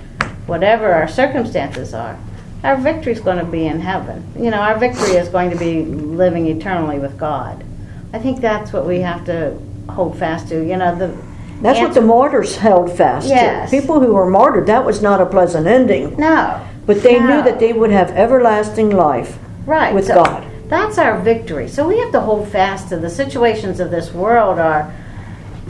whatever 0.48 0.92
our 0.92 1.08
circumstances 1.08 1.94
are, 1.94 2.18
our 2.64 2.76
victory 2.76 3.14
is 3.14 3.20
going 3.22 3.38
to 3.38 3.46
be 3.46 3.68
in 3.68 3.80
heaven. 3.80 4.26
You 4.38 4.52
know, 4.52 4.58
our 4.58 4.78
victory 4.78 5.12
is 5.12 5.30
going 5.30 5.52
to 5.52 5.58
be 5.58 5.86
living 5.86 6.48
eternally 6.48 7.00
with 7.00 7.18
God. 7.18 7.64
I 8.12 8.20
think 8.20 8.42
that's 8.42 8.74
what 8.74 8.86
we 8.86 9.00
have 9.02 9.26
to 9.26 9.58
hold 9.90 10.18
fast 10.18 10.50
to. 10.50 10.56
You 10.66 10.78
know, 10.78 10.96
the 10.98 11.16
That's 11.62 11.80
what 11.80 11.94
the 11.94 12.02
martyrs 12.02 12.58
held 12.58 12.92
fast 12.92 13.28
Yes. 13.28 13.70
to. 13.70 13.80
People 13.80 14.00
who 14.00 14.14
were 14.14 14.30
martyred, 14.30 14.66
that 14.68 14.86
was 14.86 15.02
not 15.02 15.22
a 15.22 15.26
pleasant 15.26 15.68
ending. 15.68 16.16
no, 16.18 16.60
But 16.86 17.04
they 17.04 17.20
knew 17.20 17.44
that 17.44 17.60
they 17.60 17.72
would 17.72 17.92
have 17.92 18.10
everlasting 18.12 18.90
life 18.90 19.38
right 19.66 19.94
with 19.94 20.08
so 20.08 20.16
God. 20.24 20.44
That's 20.68 20.98
our 20.98 21.20
victory. 21.20 21.68
So 21.68 21.88
we 21.88 22.00
have 22.00 22.12
to 22.12 22.20
hold 22.20 22.48
fast 22.48 22.90
to 22.90 22.98
the 22.98 23.10
situations 23.10 23.80
of 23.80 23.92
this 23.92 24.12
world 24.14 24.60
are 24.60 24.92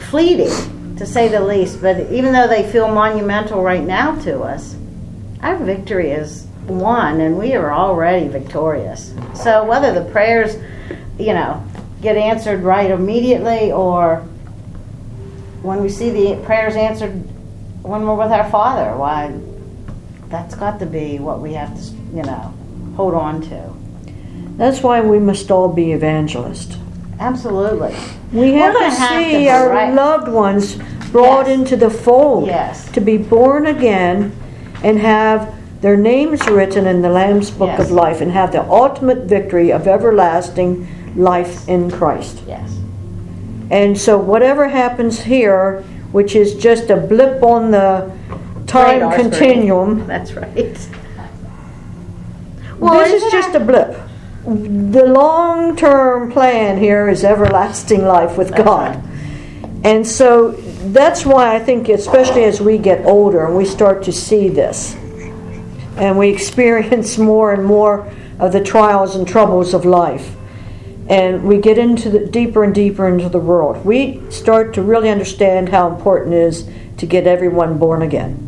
fleeting, 0.00 0.96
to 0.96 1.06
say 1.06 1.28
the 1.28 1.40
least. 1.40 1.80
But 1.80 2.10
even 2.10 2.32
though 2.32 2.48
they 2.48 2.70
feel 2.70 2.88
monumental 2.88 3.62
right 3.62 3.84
now 3.84 4.18
to 4.22 4.40
us, 4.42 4.76
our 5.42 5.56
victory 5.56 6.10
is 6.10 6.46
won, 6.66 7.20
and 7.20 7.38
we 7.38 7.54
are 7.54 7.72
already 7.72 8.28
victorious. 8.28 9.14
So 9.34 9.64
whether 9.64 9.92
the 9.92 10.10
prayers, 10.10 10.56
you 11.18 11.32
know, 11.32 11.64
get 12.02 12.16
answered 12.16 12.62
right 12.62 12.90
immediately, 12.90 13.72
or 13.72 14.18
when 15.62 15.82
we 15.82 15.88
see 15.88 16.10
the 16.10 16.42
prayers 16.44 16.76
answered 16.76 17.12
when 17.82 18.06
we're 18.06 18.14
with 18.14 18.30
our 18.30 18.48
Father, 18.50 18.96
why, 18.96 19.38
that's 20.28 20.54
got 20.54 20.78
to 20.80 20.86
be 20.86 21.18
what 21.18 21.40
we 21.40 21.54
have 21.54 21.74
to, 21.76 21.82
you 22.14 22.22
know, 22.22 22.54
hold 22.94 23.14
on 23.14 23.40
to. 23.42 23.74
That's 24.56 24.82
why 24.82 25.00
we 25.00 25.18
must 25.18 25.50
all 25.50 25.68
be 25.68 25.92
evangelists. 25.92 26.76
Absolutely. 27.20 27.94
We 28.32 28.54
have 28.54 28.72
gonna 28.72 28.90
have 28.90 29.22
see 29.22 29.48
our 29.48 29.68
right? 29.68 29.92
loved 29.94 30.28
ones 30.28 30.76
brought 31.12 31.46
Yes. 31.46 31.58
into 31.58 31.76
the 31.76 31.90
fold, 31.90 32.46
Yes. 32.46 32.88
to 32.92 33.00
be 33.00 33.18
born 33.18 33.66
again 33.66 34.32
and 34.82 34.98
have 34.98 35.48
their 35.82 35.96
names 35.96 36.48
written 36.48 36.86
in 36.86 37.02
the 37.02 37.10
Lamb's 37.10 37.50
Book 37.50 37.68
Yes. 37.68 37.80
of 37.80 37.90
Life 37.90 38.20
and 38.22 38.32
have 38.32 38.52
the 38.52 38.62
ultimate 38.70 39.24
victory 39.24 39.70
of 39.70 39.86
everlasting 39.86 40.86
life 41.16 41.68
in 41.68 41.90
Christ. 41.90 42.40
Yes. 42.48 42.78
And 43.70 43.98
so, 43.98 44.16
whatever 44.18 44.68
happens 44.68 45.20
here, 45.20 45.82
which 46.12 46.34
is 46.34 46.54
just 46.54 46.88
a 46.90 46.96
blip 46.96 47.42
on 47.42 47.70
the 47.70 48.10
time 48.66 48.94
Radar 48.94 49.12
screen. 49.12 49.30
continuum, 49.30 50.04
That's 50.06 50.32
right. 50.34 50.54
this 50.54 50.88
is 53.22 53.30
just 53.30 53.54
a 53.54 53.60
blip. 53.60 53.96
The 54.44 55.04
long 55.04 55.76
term 55.76 56.32
plan 56.32 56.78
here 56.78 57.08
is 57.08 57.24
everlasting 57.24 58.04
life 58.04 58.38
with 58.38 58.54
God. 58.56 58.96
right. 58.96 59.04
And 59.84 60.06
so 60.06 60.52
that's 60.92 61.26
why 61.26 61.54
I 61.54 61.58
think, 61.58 61.88
especially 61.88 62.44
as 62.44 62.60
we 62.60 62.78
get 62.78 63.04
older 63.04 63.44
and 63.46 63.56
we 63.56 63.64
start 63.64 64.02
to 64.04 64.12
see 64.12 64.48
this, 64.48 64.94
and 65.96 66.18
we 66.18 66.30
experience 66.30 67.18
more 67.18 67.52
and 67.52 67.64
more 67.64 68.10
of 68.38 68.52
the 68.52 68.62
trials 68.62 69.14
and 69.14 69.28
troubles 69.28 69.74
of 69.74 69.84
life, 69.84 70.34
and 71.08 71.44
we 71.44 71.58
get 71.58 71.76
into 71.76 72.08
the 72.08 72.26
deeper 72.26 72.64
and 72.64 72.74
deeper 72.74 73.08
into 73.08 73.28
the 73.28 73.38
world, 73.38 73.84
we 73.84 74.22
start 74.30 74.72
to 74.74 74.82
really 74.82 75.10
understand 75.10 75.68
how 75.68 75.88
important 75.88 76.34
it 76.34 76.38
is 76.38 76.68
to 76.96 77.06
get 77.06 77.26
everyone 77.26 77.78
born 77.78 78.00
again. 78.00 78.46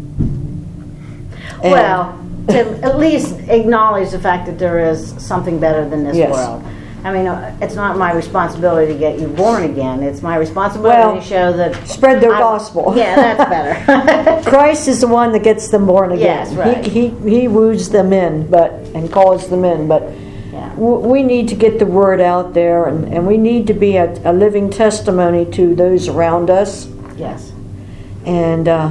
And- 1.63 1.73
well, 1.73 2.22
to 2.49 2.59
at 2.85 2.99
least 2.99 3.37
acknowledge 3.49 4.11
the 4.11 4.19
fact 4.19 4.47
that 4.47 4.59
there 4.59 4.79
is 4.91 5.15
something 5.19 5.59
better 5.59 5.89
than 5.89 6.05
this 6.05 6.17
Yes. 6.17 6.33
world. 6.33 6.63
I 7.05 7.13
mean, 7.13 7.27
uh, 7.27 7.53
it's 7.61 7.75
not 7.75 7.99
my 7.99 8.13
responsibility 8.13 8.93
to 8.93 8.99
get 8.99 9.19
you 9.19 9.27
born 9.27 9.65
again. 9.65 10.05
It's 10.05 10.23
my 10.23 10.37
responsibility 10.37 10.99
Well, 11.01 11.15
to 11.17 11.21
show 11.21 11.53
that 11.53 11.87
spread 11.89 12.21
their 12.21 12.33
I- 12.33 12.39
gospel. 12.39 12.95
Yeah, 12.97 13.17
that's 13.35 13.51
better. 13.51 14.43
Christ 14.51 14.87
is 14.87 15.01
the 15.01 15.09
one 15.09 15.33
that 15.33 15.43
gets 15.43 15.69
them 15.69 15.85
born 15.87 16.13
again. 16.13 16.47
Yes, 16.47 16.53
right. 16.55 16.85
He, 16.85 17.09
he, 17.09 17.31
he 17.41 17.49
woos 17.49 17.89
them 17.91 18.13
in, 18.13 18.47
but 18.49 18.71
and 18.95 19.11
calls 19.11 19.49
them 19.49 19.65
in. 19.65 19.89
But 19.89 20.03
Yeah. 20.53 20.69
w- 20.77 21.01
we 21.01 21.23
need 21.25 21.49
to 21.49 21.57
get 21.57 21.81
the 21.81 21.87
word 21.87 22.21
out 22.21 22.55
there, 22.55 22.85
and, 22.85 23.13
and 23.13 23.27
we 23.27 23.37
need 23.37 23.67
to 23.67 23.75
be 23.75 23.97
a, 23.97 24.07
a 24.25 24.33
living 24.33 24.71
testimony 24.71 25.45
to 25.47 25.75
those 25.75 26.07
around 26.07 26.51
us, 26.51 26.87
yes. 27.17 27.51
and 28.27 28.69
uh, 28.69 28.91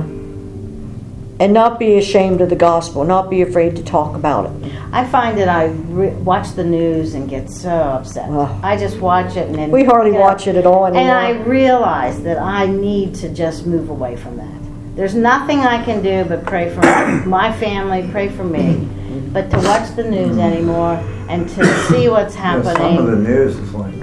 and 1.41 1.53
not 1.53 1.79
be 1.79 1.97
ashamed 1.97 2.39
of 2.39 2.49
the 2.49 2.55
gospel, 2.55 3.03
not 3.03 3.27
be 3.27 3.41
afraid 3.41 3.75
to 3.75 3.83
talk 3.83 4.15
about 4.15 4.45
it. 4.45 4.71
I 4.91 5.07
find 5.07 5.35
that 5.39 5.49
I 5.49 5.65
re- 5.65 6.13
watch 6.13 6.51
the 6.51 6.63
news 6.63 7.15
and 7.15 7.27
get 7.27 7.49
so 7.49 7.71
upset. 7.71 8.29
Ugh. 8.29 8.59
I 8.63 8.77
just 8.77 8.99
watch 8.99 9.35
it 9.35 9.47
and 9.47 9.55
then 9.55 9.71
We 9.71 9.83
hardly 9.83 10.11
you 10.11 10.17
know, 10.17 10.21
watch 10.21 10.45
it 10.45 10.55
at 10.55 10.67
all 10.67 10.85
anymore. 10.85 11.01
And 11.01 11.09
anymore. 11.09 11.45
I 11.45 11.49
realize 11.49 12.21
that 12.21 12.37
I 12.37 12.67
need 12.67 13.15
to 13.15 13.29
just 13.29 13.65
move 13.65 13.89
away 13.89 14.17
from 14.17 14.37
that. 14.37 14.53
There's 14.95 15.15
nothing 15.15 15.61
I 15.61 15.83
can 15.83 16.03
do 16.03 16.25
but 16.25 16.45
pray 16.45 16.69
for 16.75 16.81
my 17.27 17.51
family, 17.53 18.07
pray 18.11 18.29
for 18.29 18.43
me. 18.43 18.87
But 19.33 19.49
to 19.49 19.57
watch 19.57 19.95
the 19.95 20.03
news 20.03 20.37
anymore 20.37 20.93
and 21.27 21.49
to 21.49 21.65
see 21.87 22.07
what's 22.07 22.35
Yeah, 22.35 22.61
Some 22.61 22.67
of 22.67 22.77
the 22.77 22.79
happening, 22.83 23.23
news 23.23 23.55
is 23.57 23.73
like, 23.73 24.00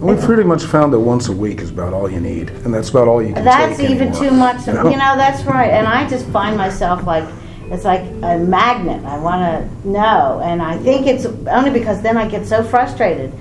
We 0.00 0.16
pretty 0.16 0.44
much 0.44 0.64
found 0.64 0.92
that 0.92 1.00
once 1.00 1.28
a 1.28 1.32
week 1.32 1.60
is 1.60 1.70
about 1.70 1.92
all 1.92 2.10
you 2.10 2.20
need, 2.20 2.50
and 2.50 2.72
that's 2.72 2.88
about 2.88 3.06
all 3.08 3.20
you 3.22 3.28
can 3.34 3.38
do. 3.38 3.44
that's 3.44 3.76
take 3.78 3.90
even 3.90 4.08
anymore. 4.08 4.22
too 4.30 4.34
much. 4.34 4.66
You 4.66 4.72
You 4.72 4.82
know? 4.82 4.90
know, 4.90 5.16
that's 5.16 5.44
right. 5.44 5.70
And 5.70 5.86
I 5.86 6.08
just 6.08 6.26
find 6.28 6.56
myself 6.56 7.04
like, 7.06 7.24
it's 7.70 7.84
like 7.84 8.00
a 8.22 8.38
magnet. 8.38 9.04
I 9.04 9.18
want 9.18 9.42
to 9.42 9.88
know. 9.88 10.40
And 10.42 10.60
I 10.62 10.78
think 10.78 11.06
it's 11.06 11.26
only 11.48 11.70
because 11.70 12.00
then 12.02 12.16
I 12.16 12.26
get 12.28 12.46
so 12.46 12.64
frustrated. 12.64 13.32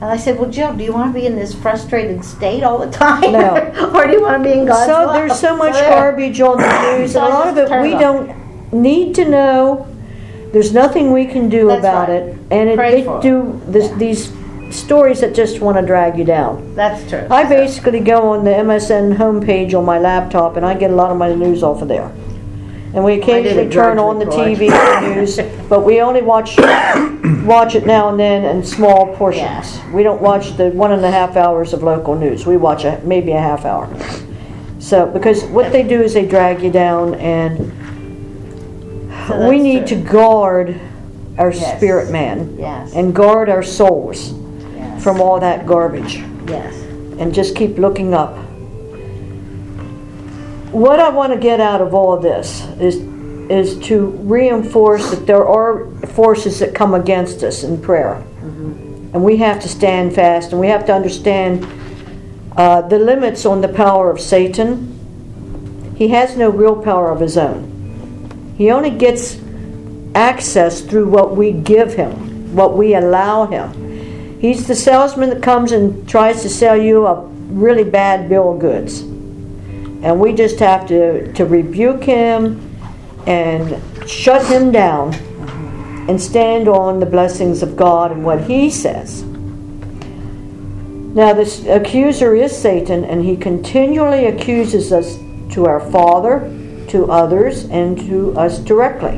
And 0.00 0.04
I 0.04 0.16
said, 0.16 0.38
well, 0.38 0.50
Jill, 0.50 0.74
do 0.74 0.84
you 0.84 0.92
want 0.92 1.14
to 1.14 1.20
be 1.20 1.26
in 1.26 1.36
this 1.36 1.54
frustrated 1.54 2.24
state 2.24 2.62
all 2.62 2.78
the 2.78 2.90
time? 3.04 3.32
No. 3.32 3.54
or 3.94 4.06
do 4.06 4.12
you 4.12 4.22
want 4.22 4.42
to 4.42 4.48
be 4.50 4.58
in 4.58 4.66
God's 4.66 4.86
so 4.86 5.04
love? 5.06 5.14
there's 5.14 5.38
so 5.38 5.56
much 5.64 5.74
there. 5.74 5.90
garbage 5.90 6.40
on 6.40 6.56
the 6.58 6.96
news, 6.98 7.12
So 7.12 7.24
and 7.24 7.32
a 7.32 7.36
I 7.36 7.38
lot 7.38 7.48
of 7.48 7.58
it 7.58 7.82
we 7.82 7.92
off. 7.94 8.00
don't 8.00 8.72
need 8.72 9.14
to 9.16 9.24
know. 9.28 9.86
There's 10.52 10.72
nothing 10.72 11.12
we 11.12 11.26
can 11.26 11.48
do 11.48 11.66
That's 11.68 11.80
about 11.80 12.08
right. 12.08 12.22
it, 12.22 12.38
and 12.50 12.68
it, 12.70 12.76
Pray 12.76 13.02
they 13.02 13.10
it. 13.10 13.20
do 13.22 13.60
this, 13.68 13.90
these 13.98 14.32
stories 14.70 15.20
that 15.20 15.34
just 15.34 15.60
want 15.60 15.76
to 15.78 15.84
drag 15.86 16.18
you 16.18 16.24
down. 16.24 16.74
That's 16.74 17.08
true. 17.08 17.26
I 17.30 17.44
basically 17.44 18.00
go 18.00 18.30
on 18.32 18.44
the 18.44 18.50
MSN 18.50 19.16
homepage 19.16 19.74
on 19.74 19.84
my 19.84 19.98
laptop, 19.98 20.56
and 20.56 20.64
I 20.66 20.74
get 20.74 20.90
a 20.90 20.94
lot 20.94 21.10
of 21.10 21.16
my 21.16 21.34
news 21.34 21.62
off 21.62 21.82
of 21.82 21.88
there. 21.88 22.12
And 22.94 23.04
we 23.04 23.14
occasionally 23.20 23.68
turn 23.68 23.98
on 23.98 24.18
the 24.18 24.26
report. 24.26 24.48
TV 24.48 25.14
news, 25.14 25.38
but 25.68 25.84
we 25.84 26.00
only 26.00 26.22
watch 26.22 26.56
watch 27.44 27.74
it 27.74 27.84
now 27.86 28.08
and 28.08 28.18
then 28.18 28.44
in 28.44 28.64
small 28.64 29.14
portions. 29.16 29.76
Yeah. 29.76 29.92
We 29.92 30.02
don't 30.02 30.22
watch 30.22 30.56
the 30.56 30.70
one 30.70 30.92
and 30.92 31.04
a 31.04 31.10
half 31.10 31.36
hours 31.36 31.72
of 31.72 31.82
local 31.82 32.14
news. 32.16 32.46
We 32.46 32.56
watch 32.56 32.84
a, 32.84 33.00
maybe 33.04 33.32
a 33.32 33.40
half 33.40 33.64
hour. 33.64 33.88
So 34.78 35.06
because 35.06 35.44
what 35.44 35.72
they 35.72 35.82
do 35.82 36.00
is 36.00 36.14
they 36.14 36.26
drag 36.26 36.62
you 36.62 36.70
down, 36.70 37.14
and 37.16 37.72
So 39.28 39.48
we 39.48 39.58
need 39.58 39.86
true. 39.86 39.98
to 39.98 40.02
guard 40.04 40.80
our 41.38 41.50
Yes. 41.52 41.76
spirit 41.76 42.10
man 42.10 42.56
Yes. 42.58 42.94
and 42.94 43.14
guard 43.14 43.50
our 43.50 43.62
souls. 43.62 44.32
Yes. 44.96 45.04
From 45.04 45.20
all 45.20 45.38
that 45.40 45.66
garbage 45.66 46.22
Yes. 46.48 46.74
and 47.18 47.32
just 47.34 47.54
keep 47.54 47.78
looking 47.78 48.14
up. 48.14 48.36
What 50.72 50.98
I 50.98 51.08
want 51.10 51.32
to 51.32 51.38
get 51.38 51.60
out 51.60 51.80
of 51.80 51.94
all 51.94 52.16
this 52.18 52.66
is 52.80 52.96
is 53.48 53.78
to 53.78 54.06
reinforce 54.24 55.10
that 55.10 55.24
there 55.24 55.46
are 55.46 55.86
forces 56.08 56.58
that 56.58 56.74
come 56.74 56.94
against 56.94 57.44
us 57.44 57.62
in 57.62 57.80
prayer, 57.80 58.14
and 58.42 59.22
we 59.22 59.36
have 59.36 59.60
to 59.62 59.68
stand 59.68 60.12
fast, 60.12 60.50
and 60.50 60.60
we 60.60 60.66
have 60.66 60.84
to 60.86 60.92
understand 60.92 61.64
uh, 62.56 62.82
the 62.82 62.98
limits 62.98 63.46
on 63.46 63.60
the 63.60 63.68
power 63.68 64.10
of 64.10 64.20
Satan. 64.20 65.94
He 65.96 66.08
has 66.08 66.36
no 66.36 66.50
real 66.50 66.74
power 66.74 67.12
of 67.12 67.20
his 67.20 67.38
own. 67.38 68.54
He 68.58 68.72
only 68.72 68.90
gets 68.90 69.38
access 70.16 70.80
through 70.80 71.08
what 71.08 71.36
we 71.36 71.52
give 71.52 71.94
him, 71.94 72.52
what 72.56 72.76
we 72.76 72.96
allow 72.96 73.46
him. 73.46 73.85
He's 74.40 74.66
the 74.66 74.74
salesman 74.74 75.30
that 75.30 75.42
comes 75.42 75.72
and 75.72 76.08
tries 76.08 76.42
to 76.42 76.48
sell 76.48 76.76
you 76.76 77.06
a 77.06 77.24
really 77.24 77.84
bad 77.84 78.28
bill 78.28 78.52
of 78.52 78.58
goods. 78.60 79.00
And 79.00 80.20
we 80.20 80.34
just 80.34 80.58
have 80.60 80.86
to, 80.88 81.32
to 81.32 81.46
rebuke 81.46 82.04
him 82.04 82.76
and 83.26 83.82
shut 84.08 84.46
him 84.46 84.70
down 84.70 85.14
and 86.08 86.20
stand 86.20 86.68
on 86.68 87.00
the 87.00 87.06
blessings 87.06 87.62
of 87.62 87.76
God 87.76 88.12
and 88.12 88.24
what 88.24 88.42
he 88.42 88.70
says. 88.70 89.22
Now, 91.16 91.32
this 91.32 91.64
accuser 91.66 92.36
is 92.36 92.54
Satan, 92.56 93.02
and 93.04 93.24
he 93.24 93.38
continually 93.38 94.26
accuses 94.26 94.92
us 94.92 95.16
to 95.54 95.64
our 95.64 95.80
Father, 95.90 96.40
to 96.88 97.10
others, 97.10 97.64
and 97.64 97.98
to 98.00 98.38
us 98.38 98.58
directly. 98.58 99.16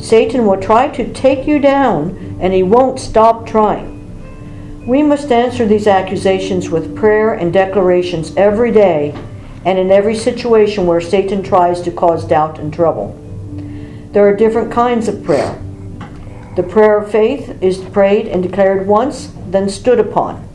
Satan 0.00 0.46
will 0.46 0.60
try 0.60 0.88
to 0.88 1.12
take 1.12 1.46
you 1.46 1.58
down, 1.58 2.38
and 2.40 2.54
he 2.54 2.62
won't 2.62 2.98
stop 2.98 3.46
trying. 3.46 3.97
We 4.88 5.02
must 5.02 5.30
answer 5.30 5.66
these 5.66 5.86
accusations 5.86 6.70
with 6.70 6.96
prayer 6.96 7.34
and 7.34 7.52
declarations 7.52 8.34
every 8.38 8.72
day 8.72 9.14
and 9.66 9.78
in 9.78 9.90
every 9.90 10.14
situation 10.14 10.86
where 10.86 10.98
Satan 10.98 11.42
tries 11.42 11.82
to 11.82 11.90
cause 11.90 12.24
doubt 12.24 12.58
and 12.58 12.72
trouble. 12.72 13.12
There 14.12 14.26
are 14.26 14.34
different 14.34 14.72
kinds 14.72 15.06
of 15.06 15.22
prayer. 15.22 15.62
The 16.56 16.62
prayer 16.62 16.96
of 16.96 17.10
faith 17.10 17.62
is 17.62 17.76
prayed 17.76 18.28
and 18.28 18.42
declared 18.42 18.86
once, 18.86 19.30
then 19.48 19.68
stood 19.68 20.00
upon. 20.00 20.48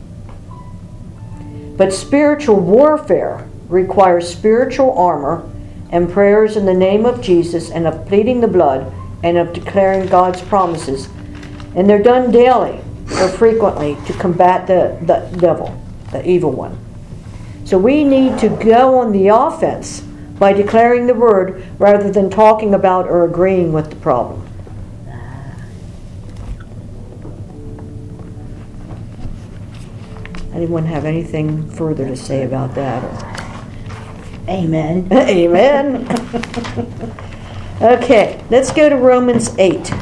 But 1.76 1.92
spiritual 1.92 2.58
warfare 2.58 3.48
requires 3.68 4.28
spiritual 4.28 4.98
armor 4.98 5.48
and 5.90 6.10
prayers 6.10 6.56
in 6.56 6.66
the 6.66 6.74
name 6.74 7.06
of 7.06 7.22
Jesus 7.22 7.70
and 7.70 7.86
of 7.86 8.04
pleading 8.08 8.40
the 8.40 8.48
blood 8.48 8.92
and 9.22 9.38
of 9.38 9.52
declaring 9.52 10.08
God's 10.08 10.42
promises. 10.42 11.08
And 11.76 11.88
they're 11.88 12.02
done 12.02 12.32
daily 12.32 12.83
or 13.12 13.28
frequently 13.28 13.96
to 14.06 14.12
combat 14.14 14.66
the, 14.66 14.98
the 15.04 15.36
devil, 15.38 15.80
the 16.12 16.28
evil 16.28 16.50
one. 16.50 16.78
So 17.64 17.78
we 17.78 18.04
need 18.04 18.38
to 18.40 18.48
go 18.48 18.98
on 18.98 19.12
the 19.12 19.28
offense 19.28 20.00
by 20.38 20.52
declaring 20.52 21.06
the 21.06 21.14
word 21.14 21.64
rather 21.78 22.10
than 22.10 22.28
talking 22.28 22.74
about 22.74 23.06
or 23.06 23.24
agreeing 23.24 23.72
with 23.72 23.90
the 23.90 23.96
problem. 23.96 24.46
Anyone 30.52 30.84
have 30.84 31.04
anything 31.04 31.68
further 31.70 32.06
to 32.06 32.16
say 32.16 32.44
about 32.44 32.74
that? 32.76 33.02
Or? 33.02 33.34
Amen. 34.48 35.08
Amen. 35.12 36.06
okay, 37.82 38.44
let's 38.50 38.72
go 38.72 38.88
to 38.88 38.96
Romans 38.96 39.56
8. 39.58 39.92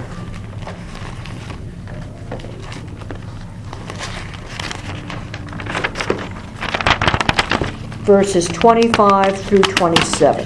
Verses 8.03 8.49
25 8.49 9.41
through 9.45 9.61
27. 9.61 10.45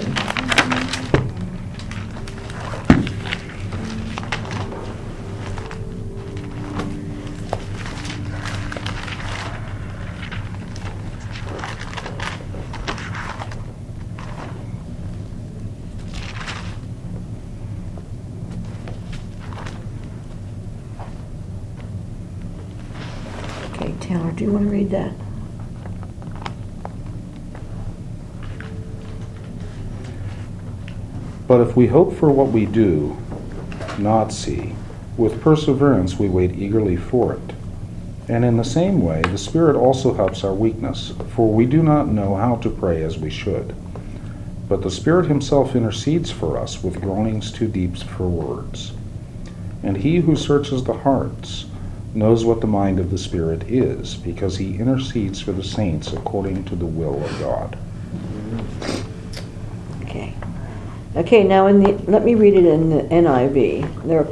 Okay, 23.73 23.93
Taylor, 23.99 24.31
do 24.31 24.43
you 24.43 24.51
want 24.51 24.65
to 24.65 24.71
read 24.71 24.89
that? 24.91 25.11
But 31.47 31.61
if 31.61 31.66
we 31.77 31.85
hope 31.85 32.11
for 32.11 32.31
what 32.31 32.47
we 32.47 32.65
do 32.65 33.15
not 33.99 34.33
see, 34.33 34.73
with 35.15 35.39
perseverance 35.39 36.17
we 36.17 36.27
wait 36.27 36.55
eagerly 36.55 36.97
for 36.97 37.35
it. 37.35 37.53
And 38.27 38.43
in 38.43 38.57
the 38.57 38.63
same 38.63 39.03
way, 39.03 39.21
the 39.21 39.37
Spirit 39.37 39.75
also 39.75 40.15
helps 40.15 40.43
our 40.43 40.55
weakness, 40.55 41.13
for 41.35 41.53
we 41.53 41.67
do 41.67 41.83
not 41.83 42.07
know 42.07 42.33
how 42.33 42.55
to 42.55 42.71
pray 42.71 43.03
as 43.03 43.19
we 43.19 43.29
should. 43.29 43.75
But 44.67 44.81
the 44.81 44.89
Spirit 44.89 45.27
Himself 45.27 45.75
intercedes 45.75 46.31
for 46.31 46.57
us 46.57 46.81
with 46.81 46.99
groanings 46.99 47.51
too 47.51 47.67
deep 47.67 47.95
for 47.95 48.27
words. 48.27 48.93
And 49.83 49.97
He 49.97 50.15
who 50.15 50.35
searches 50.35 50.83
the 50.83 50.97
hearts 50.97 51.67
knows 52.15 52.43
what 52.43 52.59
the 52.59 52.65
mind 52.65 52.99
of 52.99 53.11
the 53.11 53.19
Spirit 53.19 53.69
is, 53.69 54.15
because 54.15 54.57
He 54.57 54.77
intercedes 54.77 55.41
for 55.41 55.51
the 55.51 55.63
saints 55.63 56.11
according 56.11 56.65
to 56.65 56.75
the 56.75 56.87
will 56.87 57.23
of 57.23 57.39
God. 57.39 57.77
Okay. 60.01 60.33
Okay, 61.17 61.43
now 61.43 61.65
in 61.65 61.81
the 61.81 61.93
let 62.09 62.23
me 62.23 62.35
read 62.35 62.53
it 62.53 62.65
in 62.65 62.91
the 62.91 63.01
NIV. 63.03 64.03
There 64.03 64.27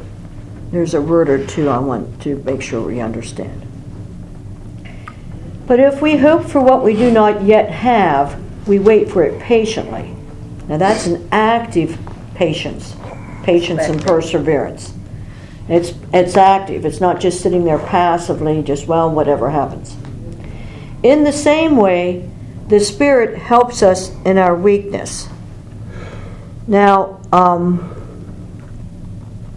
there's 0.71 0.93
a 0.93 1.02
word 1.02 1.30
or 1.30 1.43
two 1.48 1.67
I 1.67 1.80
want 1.80 2.21
to 2.21 2.36
make 2.43 2.62
sure 2.62 2.80
we 2.80 3.00
understand. 3.00 3.65
But 5.65 5.80
if 5.80 6.00
we 6.00 6.17
hope 6.17 6.45
for 6.45 6.62
what 6.62 6.84
we 6.84 6.95
do 6.95 7.10
not 7.10 7.43
yet 7.43 7.71
have, 7.71 8.39
we 8.67 8.78
wait 8.78 9.10
for 9.10 9.24
it 9.24 9.41
patiently. 9.41 10.15
Now 10.67 10.78
that's 10.78 11.08
an 11.08 11.28
active 11.32 11.98
patience, 12.36 12.95
patience 13.41 13.82
and 13.86 14.00
perseverance. 14.04 14.93
It's 15.67 15.93
it's 16.13 16.38
active. 16.38 16.86
It's 16.86 17.02
not 17.02 17.19
just 17.19 17.41
sitting 17.41 17.63
there 17.63 17.80
passively, 17.80 18.62
just 18.62 18.88
well, 18.88 19.10
whatever 19.10 19.50
happens. 19.50 19.95
In 21.02 21.24
the 21.24 21.34
same 21.34 21.78
way, 21.78 22.30
the 22.67 22.80
Spirit 22.80 23.39
helps 23.39 23.82
us 23.82 24.12
in 24.24 24.38
our 24.38 24.56
weakness. 24.56 25.30
Now, 26.67 27.21
um, 27.32 27.91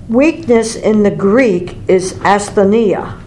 weakness 0.09 0.77
in 0.77 1.03
the 1.03 1.11
Greek 1.11 1.77
is 1.88 2.14
asthenia. 2.14 3.21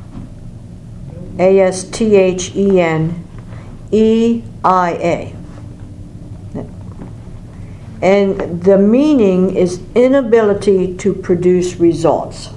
A 1.39 1.60
S 1.60 1.84
T 1.86 2.15
H 2.15 2.56
E 2.56 2.80
N 2.80 3.26
E 3.91 4.44
I 4.63 4.91
A. 4.91 5.36
And 8.04 8.63
the 8.63 8.78
meaning 8.78 9.56
is 9.56 9.82
inability 9.96 10.98
to 10.98 11.13
produce 11.13 11.76
results. 11.76 12.50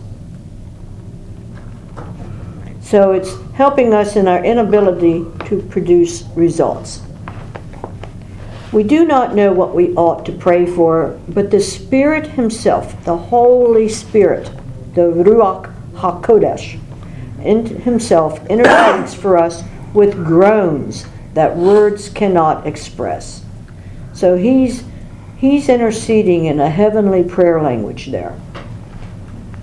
So 2.82 3.12
it's 3.12 3.34
helping 3.52 3.92
us 3.92 4.16
in 4.16 4.28
our 4.28 4.44
inability 4.44 5.24
to 5.46 5.60
produce 5.70 6.24
results. 6.34 7.02
We 8.74 8.82
do 8.82 9.04
not 9.04 9.36
know 9.36 9.52
what 9.52 9.72
we 9.72 9.94
ought 9.94 10.26
to 10.26 10.32
pray 10.32 10.66
for, 10.66 11.16
but 11.28 11.52
the 11.52 11.60
Spirit 11.60 12.26
Himself, 12.26 13.04
the 13.04 13.16
Holy 13.16 13.88
Spirit, 13.88 14.50
the 14.94 15.02
Ruach 15.02 15.72
HaKodesh, 15.94 16.80
in 17.44 17.66
Himself 17.82 18.44
intercedes 18.50 19.14
for 19.14 19.38
us 19.38 19.62
with 19.92 20.24
groans 20.24 21.06
that 21.34 21.56
words 21.56 22.08
cannot 22.08 22.66
express. 22.66 23.44
So 24.12 24.36
He's 24.36 24.82
He's 25.36 25.68
interceding 25.68 26.46
in 26.46 26.58
a 26.58 26.68
heavenly 26.68 27.22
prayer 27.22 27.62
language 27.62 28.06
there. 28.06 28.36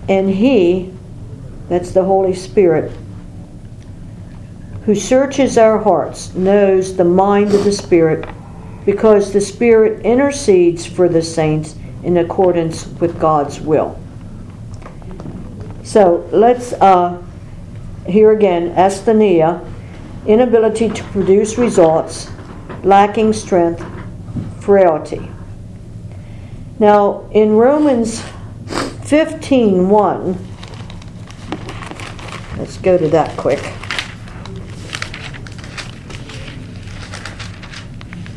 And 0.08 0.30
He, 0.30 0.94
that's 1.68 1.92
the 1.92 2.06
Holy 2.06 2.34
Spirit, 2.34 2.94
who 4.86 4.96
searches 4.96 5.58
our 5.58 5.80
hearts, 5.80 6.34
knows 6.34 6.96
the 6.96 7.04
mind 7.04 7.54
of 7.54 7.66
the 7.66 7.74
Spirit 7.74 8.26
because 8.86 9.32
the 9.32 9.42
Spirit 9.42 10.06
intercedes 10.06 10.86
for 10.86 11.08
the 11.08 11.22
saints 11.22 11.76
in 12.04 12.18
accordance 12.18 12.88
with 12.88 13.20
God's 13.20 13.60
will. 13.60 14.00
So 15.84 16.28
let's, 16.32 16.74
uh, 16.74 17.22
here 18.08 18.32
again, 18.32 18.74
asthenia, 18.76 19.68
inability 20.26 20.90
to 20.90 21.04
produce 21.06 21.58
results, 21.58 22.30
lacking 22.84 23.34
strength, 23.34 23.86
frailty. 24.60 25.30
Now, 26.80 27.30
in 27.32 27.52
Romans 27.56 28.24
15 29.04 29.90
1, 29.90 30.48
let's 32.58 32.78
go 32.78 32.98
to 32.98 33.08
that 33.10 33.38
quick. 33.38 33.74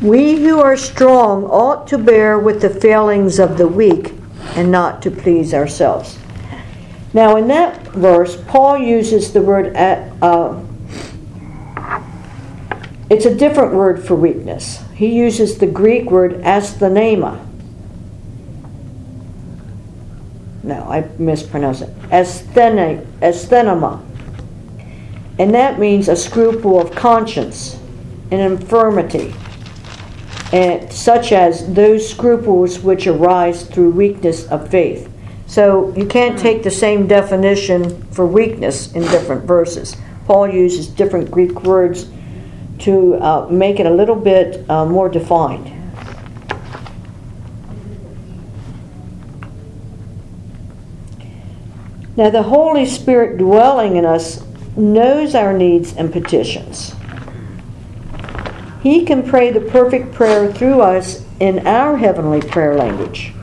We 0.05 0.35
who 0.35 0.61
are 0.61 0.77
strong 0.77 1.45
ought 1.45 1.87
to 1.87 1.97
bear 1.97 2.37
with 2.37 2.61
the 2.61 2.69
failings 2.69 3.39
of 3.39 3.57
the 3.57 3.67
weak 3.67 4.13
and 4.53 4.71
not 4.71 5.01
to 5.01 5.09
please 5.09 5.51
ourselves. 5.51 6.19
Now, 7.11 7.37
in 7.37 7.47
that 7.47 7.87
verse, 7.87 8.39
Paul 8.47 8.77
uses 8.77 9.33
the 9.33 9.41
word, 9.41 9.75
uh, 9.75 10.61
it's 13.09 13.25
a 13.25 13.33
different 13.33 13.73
word 13.73 14.05
for 14.05 14.13
weakness. 14.13 14.83
He 14.93 15.07
uses 15.07 15.57
the 15.57 15.65
Greek 15.65 16.11
word 16.11 16.33
asthenema. 16.43 17.43
No, 20.61 20.83
I 20.87 21.09
mispronounced 21.17 21.81
it. 21.81 21.89
Asthenema. 22.11 24.05
And 25.39 25.51
that 25.55 25.79
means 25.79 26.09
a 26.09 26.15
scruple 26.15 26.79
of 26.79 26.91
conscience, 26.91 27.79
an 28.29 28.39
infirmity, 28.39 29.33
and 30.55 30.89
such 30.89 31.33
as 31.33 31.73
those 31.73 32.09
scruples 32.09 32.79
which 32.79 33.07
arise 33.07 33.65
through 33.67 33.89
weakness 33.89 34.47
of 34.47 34.69
faith. 34.69 35.11
So 35.47 35.93
you 35.97 36.05
can't 36.05 36.39
take 36.39 36.63
the 36.63 36.71
same 36.71 37.07
definition 37.07 38.01
for 38.13 38.25
weakness 38.25 38.93
in 38.93 39.01
different 39.01 39.43
verses. 39.43 39.97
Paul 40.25 40.47
uses 40.47 40.87
different 40.87 41.29
Greek 41.29 41.63
words 41.63 42.07
to 42.79 43.15
uh, 43.15 43.47
make 43.51 43.81
it 43.81 43.85
a 43.85 43.89
little 43.89 44.15
bit 44.15 44.67
uh, 44.69 44.85
more 44.85 45.09
defined. 45.09 45.73
Now, 52.15 52.29
the 52.29 52.43
Holy 52.43 52.85
Spirit 52.85 53.37
dwelling 53.37 53.97
in 53.97 54.05
us 54.05 54.41
knows 54.77 55.35
our 55.35 55.51
needs 55.51 55.93
and 55.97 56.13
petitions. 56.13 56.95
He 58.85 59.03
can 59.03 59.27
pray 59.27 59.49
the 59.49 59.61
perfect 59.61 60.13
prayer 60.13 60.53
through 60.53 60.79
us 60.79 61.25
in 61.39 61.65
our 61.65 61.97
heavenly 61.97 62.39
prayer 62.39 62.75
language. 62.75 63.33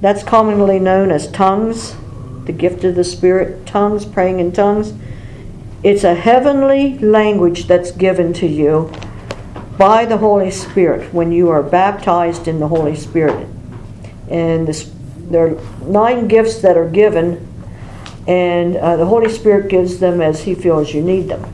That's 0.00 0.22
commonly 0.22 0.78
known 0.78 1.10
as 1.10 1.30
tongues, 1.30 1.94
the 2.46 2.52
gift 2.52 2.82
of 2.82 2.94
the 2.94 3.04
Spirit, 3.04 3.66
tongues, 3.66 4.06
praying 4.06 4.40
in 4.40 4.50
tongues. 4.50 4.94
It's 5.82 6.04
a 6.04 6.14
heavenly 6.14 6.96
language 7.00 7.66
that's 7.66 7.90
given 7.90 8.32
to 8.32 8.46
you 8.46 8.90
by 9.76 10.06
the 10.06 10.16
Holy 10.16 10.50
Spirit 10.50 11.12
when 11.12 11.32
you 11.32 11.50
are 11.50 11.62
baptized 11.62 12.48
in 12.48 12.58
the 12.58 12.68
Holy 12.68 12.96
Spirit. 12.96 13.46
And 14.30 14.66
this, 14.66 14.90
there 15.18 15.48
are 15.48 15.60
nine 15.82 16.28
gifts 16.28 16.62
that 16.62 16.78
are 16.78 16.88
given, 16.88 17.46
and 18.26 18.78
uh, 18.78 18.96
the 18.96 19.04
Holy 19.04 19.30
Spirit 19.30 19.68
gives 19.68 19.98
them 19.98 20.22
as 20.22 20.44
He 20.44 20.54
feels 20.54 20.94
you 20.94 21.02
need 21.02 21.28
them. 21.28 21.44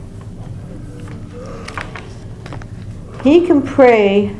He 3.23 3.45
can 3.45 3.61
pray 3.61 4.35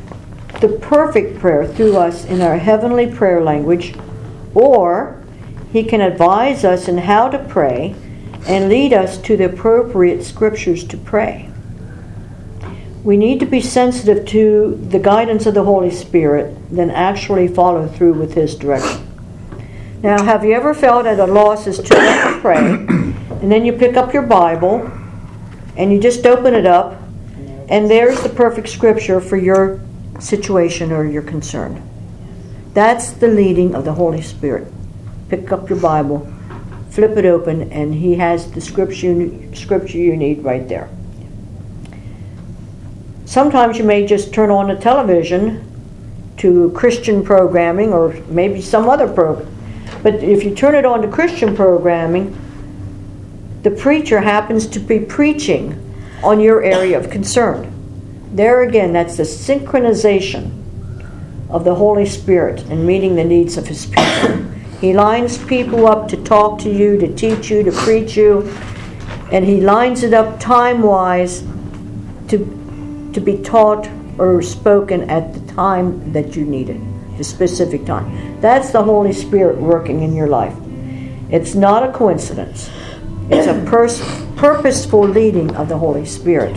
the 0.62 0.70
perfect 0.70 1.40
prayer 1.40 1.68
through 1.68 1.98
us 1.98 2.26
in 2.26 2.42
our 2.42 2.58
heavenly 2.58 3.08
prayer 3.08 3.42
language, 3.42 3.94
or 4.54 5.22
He 5.72 5.84
can 5.84 6.02
advise 6.02 6.64
us 6.64 6.88
in 6.88 6.98
how 7.00 7.30
to 7.30 7.40
pray 7.40 7.96
and 8.48 8.70
lead 8.70 8.94
us 8.94 9.18
to 9.18 9.36
the 9.36 9.46
appropriate 9.46 10.24
scriptures 10.24 10.84
to 10.86 10.98
pray. 10.98 11.50
We 13.04 13.18
need 13.18 13.40
to 13.40 13.46
be 13.46 13.62
sensitive 13.62 14.26
to 14.28 14.76
the 14.90 15.00
guidance 15.00 15.46
of 15.46 15.54
the 15.54 15.64
Holy 15.64 15.92
Spirit, 15.92 16.56
then 16.70 16.90
actually 16.90 17.48
follow 17.48 17.88
through 17.88 18.14
with 18.14 18.34
His 18.34 18.56
direction. 18.56 19.06
Now, 20.02 20.24
have 20.24 20.46
you 20.46 20.54
ever 20.54 20.74
felt 20.74 21.06
at 21.06 21.20
a 21.20 21.26
loss 21.26 21.68
as 21.68 21.78
to 21.80 21.96
what 21.96 22.34
to 22.34 22.40
pray, 22.40 22.58
and 22.58 23.52
then 23.52 23.66
you 23.66 23.74
pick 23.74 23.98
up 23.98 24.14
your 24.14 24.24
Bible 24.24 24.90
and 25.76 25.92
you 25.92 26.00
just 26.00 26.26
open 26.26 26.54
it 26.54 26.66
up 26.66 26.99
and 27.70 27.90
there's 27.90 28.22
the 28.22 28.30
perfect 28.30 28.68
scripture 28.68 29.22
for 29.22 29.38
your 29.38 29.80
situation 30.20 30.92
or 30.92 31.06
your 31.06 31.22
concern. 31.22 31.82
That's 32.74 33.12
the 33.12 33.28
leading 33.28 33.76
of 33.76 33.86
the 33.86 33.94
Holy 33.94 34.22
Spirit. 34.22 34.72
Pick 35.30 35.52
up 35.52 35.70
your 35.70 35.80
Bible, 35.80 36.32
flip 36.90 37.16
it 37.16 37.26
open, 37.26 37.72
and 37.72 37.94
He 37.94 38.16
has 38.16 38.52
the 38.52 38.62
scripture, 38.62 39.08
you 39.08 40.18
need 40.18 40.44
right 40.44 40.68
there. 40.68 40.90
Sometimes 43.26 43.78
you 43.78 43.84
may 43.84 44.08
just 44.08 44.34
turn 44.34 44.50
on 44.50 44.70
the 44.70 44.76
television 44.76 45.64
to 46.38 46.72
Christian 46.72 47.24
programming 47.24 47.94
or 47.94 48.14
maybe 48.30 48.62
some 48.62 48.90
other 48.90 49.08
program. 49.08 49.56
But 50.02 50.16
if 50.16 50.44
you 50.44 50.56
turn 50.56 50.74
it 50.74 50.86
on 50.86 51.04
to 51.04 51.08
Christian 51.08 51.56
programming, 51.56 52.36
the 53.62 53.72
preacher 53.72 54.22
happens 54.22 54.66
to 54.68 54.80
be 54.80 55.00
preaching 55.00 55.89
on 56.24 56.40
your 56.40 56.64
area 56.64 56.98
of 56.98 57.10
concern. 57.10 57.76
There 58.34 58.62
again, 58.62 58.94
that's 58.94 59.18
the 59.18 59.24
synchronization 59.24 60.60
of 61.50 61.64
the 61.64 61.76
Holy 61.76 62.06
Spirit 62.06 62.62
and 62.70 62.86
meeting 62.86 63.16
the 63.16 63.24
needs 63.24 63.58
of 63.58 63.68
His 63.68 63.88
people. 63.88 64.46
He 64.80 64.94
lines 64.94 65.38
people 65.46 65.88
up 65.88 66.08
to 66.10 66.24
talk 66.24 66.60
to 66.60 66.70
you, 66.70 66.98
to 67.00 67.14
teach 67.16 67.50
you, 67.50 67.64
to 67.64 67.72
preach 67.72 68.16
you, 68.16 68.50
and 69.32 69.46
He 69.46 69.60
lines 69.60 70.04
it 70.04 70.14
up 70.14 70.40
time 70.40 70.82
wise 70.82 71.42
to, 72.30 73.10
to 73.14 73.20
be 73.20 73.38
taught 73.42 73.90
or 74.18 74.42
spoken 74.42 75.10
at 75.10 75.34
the 75.34 75.54
time 75.54 76.14
that 76.14 76.36
you 76.36 76.46
need 76.46 76.70
it, 76.70 76.80
the 77.18 77.24
specific 77.24 77.86
time. 77.86 78.40
That's 78.42 78.72
the 78.72 78.84
Holy 78.84 79.14
Spirit 79.14 79.58
working 79.58 80.04
in 80.04 80.14
your 80.14 80.28
life. 80.28 80.56
It's 81.32 81.56
not 81.56 81.88
a 81.88 81.92
coincidence, 81.92 82.70
it's 83.32 83.48
a 83.48 83.64
pers- 83.70 84.02
purposeful 84.36 85.08
leading 85.08 85.56
of 85.56 85.70
the 85.70 85.78
Holy 85.78 86.06
Spirit. 86.06 86.56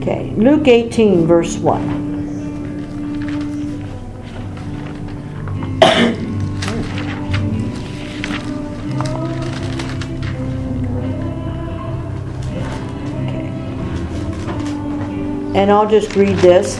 Okay, 0.00 0.32
Luke 0.36 0.66
18, 0.66 1.26
verse 1.26 1.56
1. 1.58 2.00
and 15.54 15.70
I'll 15.70 15.88
just 15.88 16.16
read 16.16 16.38
this. 16.38 16.76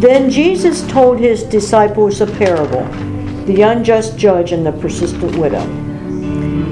Then 0.00 0.28
Jesus 0.28 0.86
told 0.88 1.18
his 1.18 1.42
disciples 1.44 2.20
a 2.20 2.26
parable 2.26 2.86
the 3.46 3.62
unjust 3.62 4.16
judge 4.16 4.52
and 4.52 4.64
the 4.64 4.72
persistent 4.72 5.36
widow, 5.36 5.64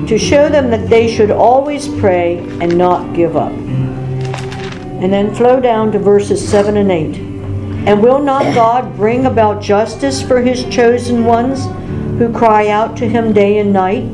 to 0.07 0.19
show 0.19 0.49
them 0.49 0.71
that 0.71 0.89
they 0.89 1.09
should 1.12 1.31
always 1.31 1.89
pray 2.01 2.39
and 2.61 2.77
not 2.77 3.14
give 3.14 3.37
up. 3.37 3.53
And 3.53 5.12
then 5.12 5.35
flow 5.35 5.61
down 5.61 5.93
to 5.93 5.99
verses 5.99 6.47
7 6.47 6.77
and 6.77 6.91
8. 6.91 7.16
And 7.87 8.03
will 8.03 8.19
not 8.19 8.55
God 8.55 8.97
bring 8.97 9.27
about 9.27 9.62
justice 9.62 10.21
for 10.21 10.41
his 10.41 10.64
chosen 10.64 11.25
ones 11.25 11.66
who 12.19 12.33
cry 12.33 12.69
out 12.69 12.97
to 12.97 13.09
him 13.09 13.33
day 13.33 13.59
and 13.59 13.73
night? 13.73 14.05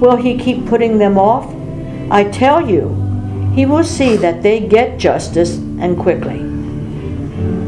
Will 0.00 0.16
he 0.16 0.38
keep 0.38 0.66
putting 0.66 0.98
them 0.98 1.18
off? 1.18 1.54
I 2.10 2.24
tell 2.24 2.68
you, 2.68 2.88
he 3.54 3.66
will 3.66 3.84
see 3.84 4.16
that 4.16 4.42
they 4.42 4.60
get 4.60 4.98
justice 4.98 5.56
and 5.56 5.96
quickly. 5.98 6.43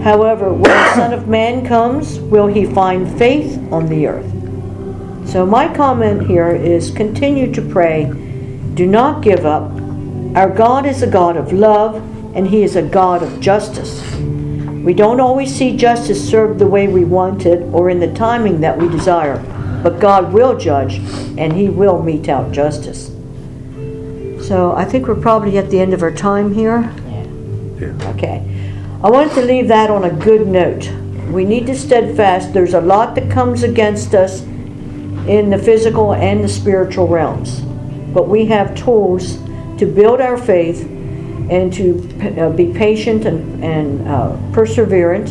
However, 0.06 0.52
when 0.52 0.62
the 0.62 0.94
Son 0.94 1.12
of 1.12 1.26
Man 1.26 1.66
comes, 1.66 2.20
will 2.20 2.46
he 2.46 2.64
find 2.64 3.18
faith 3.18 3.58
on 3.72 3.88
the 3.88 4.06
earth? 4.06 5.28
So, 5.28 5.44
my 5.44 5.66
comment 5.74 6.28
here 6.28 6.54
is 6.54 6.92
continue 6.92 7.52
to 7.52 7.60
pray. 7.60 8.04
Do 8.74 8.86
not 8.86 9.20
give 9.20 9.44
up. 9.44 9.68
Our 10.36 10.48
God 10.48 10.86
is 10.86 11.02
a 11.02 11.08
God 11.08 11.36
of 11.36 11.52
love, 11.52 11.96
and 12.36 12.46
He 12.46 12.62
is 12.62 12.76
a 12.76 12.82
God 12.82 13.24
of 13.24 13.40
justice. 13.40 14.00
We 14.14 14.94
don't 14.94 15.18
always 15.18 15.52
see 15.52 15.76
justice 15.76 16.30
served 16.30 16.60
the 16.60 16.68
way 16.68 16.86
we 16.86 17.04
want 17.04 17.44
it 17.44 17.62
or 17.74 17.90
in 17.90 17.98
the 17.98 18.14
timing 18.14 18.60
that 18.60 18.78
we 18.78 18.88
desire, 18.88 19.38
but 19.82 19.98
God 19.98 20.32
will 20.32 20.56
judge, 20.56 20.98
and 21.36 21.52
He 21.52 21.68
will 21.68 22.00
mete 22.00 22.28
out 22.28 22.52
justice. 22.52 23.08
So, 24.46 24.72
I 24.76 24.84
think 24.84 25.08
we're 25.08 25.16
probably 25.16 25.58
at 25.58 25.68
the 25.70 25.80
end 25.80 25.92
of 25.94 26.04
our 26.04 26.12
time 26.12 26.54
here. 26.54 26.94
Yeah. 27.08 28.12
Okay. 28.14 28.55
I 29.02 29.10
wanted 29.10 29.34
to 29.34 29.42
leave 29.42 29.68
that 29.68 29.90
on 29.90 30.04
a 30.04 30.10
good 30.10 30.46
note. 30.46 30.90
We 31.30 31.44
need 31.44 31.66
to 31.66 31.76
steadfast. 31.76 32.54
There's 32.54 32.72
a 32.72 32.80
lot 32.80 33.14
that 33.16 33.30
comes 33.30 33.62
against 33.62 34.14
us 34.14 34.40
in 34.40 35.50
the 35.50 35.58
physical 35.58 36.14
and 36.14 36.42
the 36.42 36.48
spiritual 36.48 37.06
realms. 37.06 37.60
But 38.14 38.26
we 38.26 38.46
have 38.46 38.74
tools 38.74 39.36
to 39.76 39.84
build 39.84 40.22
our 40.22 40.38
faith 40.38 40.82
and 41.50 41.70
to 41.74 42.40
uh, 42.40 42.50
be 42.50 42.72
patient 42.72 43.26
and, 43.26 43.62
and 43.62 44.08
uh, 44.08 44.30
perseverant 44.52 45.30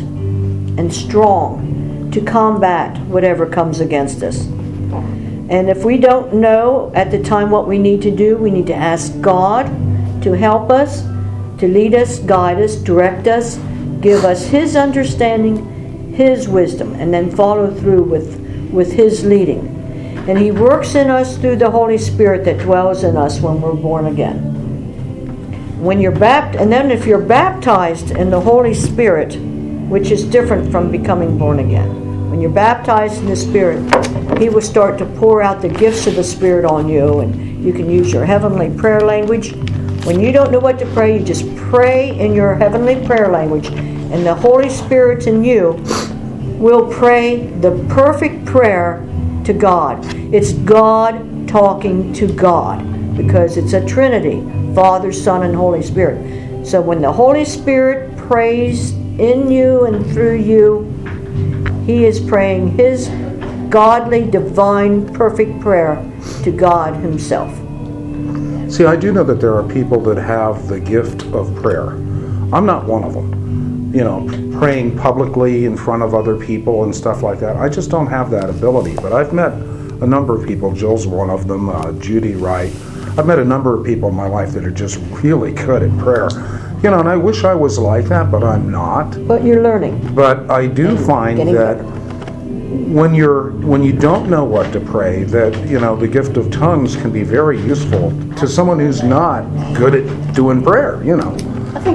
and 0.77 0.93
strong 0.93 2.11
to 2.11 2.21
combat 2.21 2.95
whatever 3.07 3.47
comes 3.47 3.79
against 3.79 4.21
us. 4.21 4.45
And 4.45 5.71
if 5.71 5.83
we 5.83 5.97
don't 5.97 6.35
know 6.35 6.91
at 6.93 7.09
the 7.09 7.21
time 7.23 7.49
what 7.49 7.67
we 7.67 7.79
need 7.79 8.03
to 8.03 8.11
do, 8.11 8.37
we 8.37 8.51
need 8.51 8.67
to 8.67 8.75
ask 8.75 9.19
God 9.21 9.65
to 10.21 10.33
help 10.33 10.69
us 10.69 11.03
to 11.59 11.67
lead 11.67 11.95
us, 11.95 12.19
guide 12.19 12.61
us, 12.61 12.75
direct 12.75 13.27
us, 13.27 13.57
give 14.01 14.25
us 14.25 14.47
His 14.47 14.75
understanding, 14.75 16.13
His 16.13 16.47
wisdom, 16.47 16.93
and 16.95 17.13
then 17.13 17.31
follow 17.31 17.73
through 17.73 18.03
with, 18.03 18.39
with 18.71 18.93
His 18.93 19.23
leading. 19.25 19.67
And 20.27 20.37
He 20.37 20.51
works 20.51 20.95
in 20.95 21.09
us 21.09 21.37
through 21.37 21.57
the 21.57 21.71
Holy 21.71 21.97
Spirit 21.97 22.45
that 22.45 22.59
dwells 22.59 23.03
in 23.03 23.15
us 23.17 23.39
when 23.39 23.61
we're 23.61 23.73
born 23.73 24.07
again. 24.07 24.53
when 25.79 26.01
you're 26.01 26.11
bapt, 26.11 26.55
and 26.55 26.71
then 26.71 26.89
if 26.91 27.05
you're 27.05 27.19
baptized 27.19 28.11
in 28.11 28.29
the 28.29 28.39
Holy 28.41 28.73
Spirit, 28.73 29.35
which 29.89 30.09
is 30.11 30.23
different 30.23 30.71
from 30.71 30.91
becoming 30.91 31.37
born 31.37 31.59
again. 31.59 32.29
When 32.29 32.41
you're 32.41 32.49
baptized 32.49 33.19
in 33.21 33.27
the 33.27 33.35
Spirit, 33.35 33.79
He 34.39 34.49
will 34.49 34.61
start 34.61 34.97
to 34.97 35.05
pour 35.05 35.41
out 35.41 35.61
the 35.61 35.69
gifts 35.69 36.07
of 36.07 36.15
the 36.15 36.23
Spirit 36.23 36.65
on 36.65 36.89
you, 36.89 37.19
and 37.19 37.63
you 37.63 37.71
can 37.71 37.89
use 37.89 38.11
your 38.11 38.25
heavenly 38.25 38.75
prayer 38.75 39.01
language. 39.01 39.53
When 40.05 40.19
you 40.19 40.31
don't 40.31 40.51
know 40.51 40.59
what 40.59 40.77
to 40.77 40.85
pray, 40.93 41.17
you 41.17 41.25
just 41.25 41.43
pray 41.55 42.15
in 42.19 42.35
your 42.35 42.53
heavenly 42.53 43.03
prayer 43.07 43.27
language, 43.27 43.69
and 43.69 44.23
the 44.23 44.35
Holy 44.35 44.69
Spirit 44.69 45.25
in 45.25 45.43
you 45.43 45.83
will 46.59 46.87
pray 46.93 47.47
the 47.47 47.71
perfect 47.89 48.45
prayer 48.45 49.03
to 49.45 49.51
God. 49.51 50.05
It's 50.31 50.53
God 50.53 51.47
talking 51.47 52.13
to 52.13 52.31
God 52.31 53.17
because 53.17 53.57
it's 53.57 53.73
a 53.73 53.83
Trinity 53.83 54.43
Father, 54.75 55.11
Son, 55.11 55.41
and 55.41 55.55
Holy 55.55 55.81
Spirit. 55.81 56.67
So 56.67 56.79
when 56.81 57.01
the 57.01 57.11
Holy 57.11 57.43
Spirit 57.43 58.15
prays 58.15 58.91
in 58.91 59.49
you 59.49 59.85
and 59.85 60.05
through 60.13 60.37
you, 60.37 60.83
He 61.87 62.05
is 62.05 62.19
praying 62.19 62.77
His 62.77 63.07
godly, 63.69 64.29
divine, 64.29 65.11
perfect 65.15 65.59
prayer 65.61 65.95
to 66.43 66.51
God 66.51 66.93
Himself. 66.97 67.64
See, 68.75 68.83
I 68.83 68.97
do 68.97 69.13
know 69.13 69.23
that 69.23 69.39
there 69.39 69.55
are 69.55 69.63
people 69.63 70.01
that 70.01 70.17
have 70.17 70.67
the 70.67 70.81
gift 70.81 71.23
of 71.27 71.55
prayer. 71.55 71.91
I'm 72.51 72.65
not 72.65 72.85
one 72.85 73.05
of 73.05 73.13
them. 73.13 73.93
You 73.95 74.03
know, 74.03 74.59
praying 74.59 74.97
publicly 74.97 75.63
in 75.63 75.77
front 75.77 76.03
of 76.03 76.13
other 76.13 76.35
people 76.35 76.83
and 76.83 76.93
stuff 76.93 77.23
like 77.23 77.39
that. 77.39 77.55
I 77.55 77.69
just 77.69 77.89
don't 77.89 78.07
have 78.07 78.29
that 78.31 78.49
ability. 78.49 78.95
But 78.95 79.13
I've 79.13 79.31
met 79.31 79.53
a 79.53 80.05
number 80.05 80.35
of 80.37 80.45
people. 80.45 80.73
Jill's 80.73 81.07
one 81.07 81.29
of 81.29 81.47
them, 81.47 81.69
uh, 81.69 81.93
Judy 82.01 82.35
Wright. 82.35 82.73
I've 83.17 83.25
met 83.25 83.39
a 83.39 83.45
number 83.45 83.79
of 83.79 83.85
people 83.85 84.09
in 84.09 84.15
my 84.15 84.27
life 84.27 84.51
that 84.51 84.65
are 84.65 84.71
just 84.71 84.99
really 85.23 85.53
good 85.53 85.81
at 85.81 85.97
prayer. 85.97 86.27
You 86.83 86.91
know, 86.91 86.99
and 86.99 87.07
I 87.07 87.15
wish 87.15 87.45
I 87.45 87.55
was 87.55 87.79
like 87.79 88.09
that, 88.09 88.29
but 88.29 88.43
I'm 88.43 88.69
not. 88.69 89.25
But 89.25 89.45
you're 89.45 89.63
learning. 89.63 90.13
But 90.13 90.51
I 90.51 90.67
do 90.67 90.97
find 90.97 91.39
that 91.39 91.77
better. 91.77 91.94
When 92.85 93.15
you're 93.15 93.51
when 93.51 93.83
you 93.83 93.91
don't 93.91 94.29
know 94.29 94.43
what 94.43 94.71
to 94.73 94.79
pray, 94.79 95.23
that 95.25 95.67
you 95.67 95.79
know 95.79 95.95
the 95.95 96.07
gift 96.07 96.37
of 96.37 96.51
tongues 96.51 96.95
can 96.95 97.11
be 97.11 97.23
very 97.23 97.59
useful 97.61 98.11
to 98.35 98.47
someone 98.47 98.79
who's 98.79 99.03
not 99.03 99.43
good 99.75 99.95
at 99.95 100.35
doing 100.35 100.63
prayer. 100.63 101.03
You 101.03 101.17
know, 101.17 101.31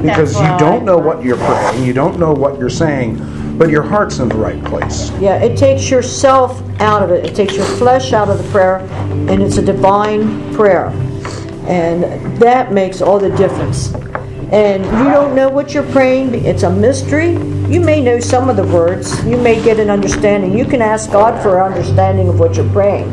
because 0.03 0.35
you 0.35 0.59
don't 0.59 0.85
know 0.85 0.99
what 0.99 1.23
you're 1.23 1.37
praying, 1.37 1.85
you 1.85 1.93
don't 1.93 2.19
know 2.19 2.33
what 2.33 2.59
you're 2.59 2.69
saying, 2.69 3.57
but 3.57 3.71
your 3.71 3.83
heart's 3.83 4.19
in 4.19 4.29
the 4.29 4.37
right 4.37 4.63
place. 4.65 5.11
Yeah, 5.21 5.43
it 5.43 5.57
takes 5.57 5.91
yourself 5.91 6.61
out 6.81 7.03
of 7.03 7.11
it. 7.11 7.25
It 7.25 7.35
takes 7.35 7.55
your 7.55 7.67
flesh 7.67 8.13
out 8.13 8.29
of 8.29 8.43
the 8.43 8.51
prayer, 8.51 8.79
and 8.79 9.43
it's 9.43 9.59
a 9.59 9.65
divine 9.65 10.55
prayer. 10.55 10.89
And 11.67 12.03
that 12.39 12.73
makes 12.73 13.01
all 13.01 13.19
the 13.19 13.31
difference. 13.37 13.93
And 14.53 14.85
you 14.85 15.13
don't 15.13 15.35
know 15.37 15.49
what 15.49 15.73
you're 15.75 15.91
praying, 15.93 16.35
it's 16.45 16.65
a 16.65 16.71
mystery. 16.71 17.31
You 17.73 17.81
may 17.81 18.01
know 18.03 18.19
some 18.19 18.49
of 18.51 18.57
the 18.57 18.67
words, 18.67 19.25
you 19.25 19.37
may 19.37 19.63
get 19.63 19.79
an 19.79 19.91
understanding. 19.91 20.57
You 20.59 20.65
can 20.65 20.83
ask 20.83 21.11
God 21.13 21.41
for 21.41 21.61
an 21.61 21.73
understanding 21.73 22.29
of 22.29 22.41
what 22.41 22.57
you're 22.57 22.69
praying. 22.71 23.09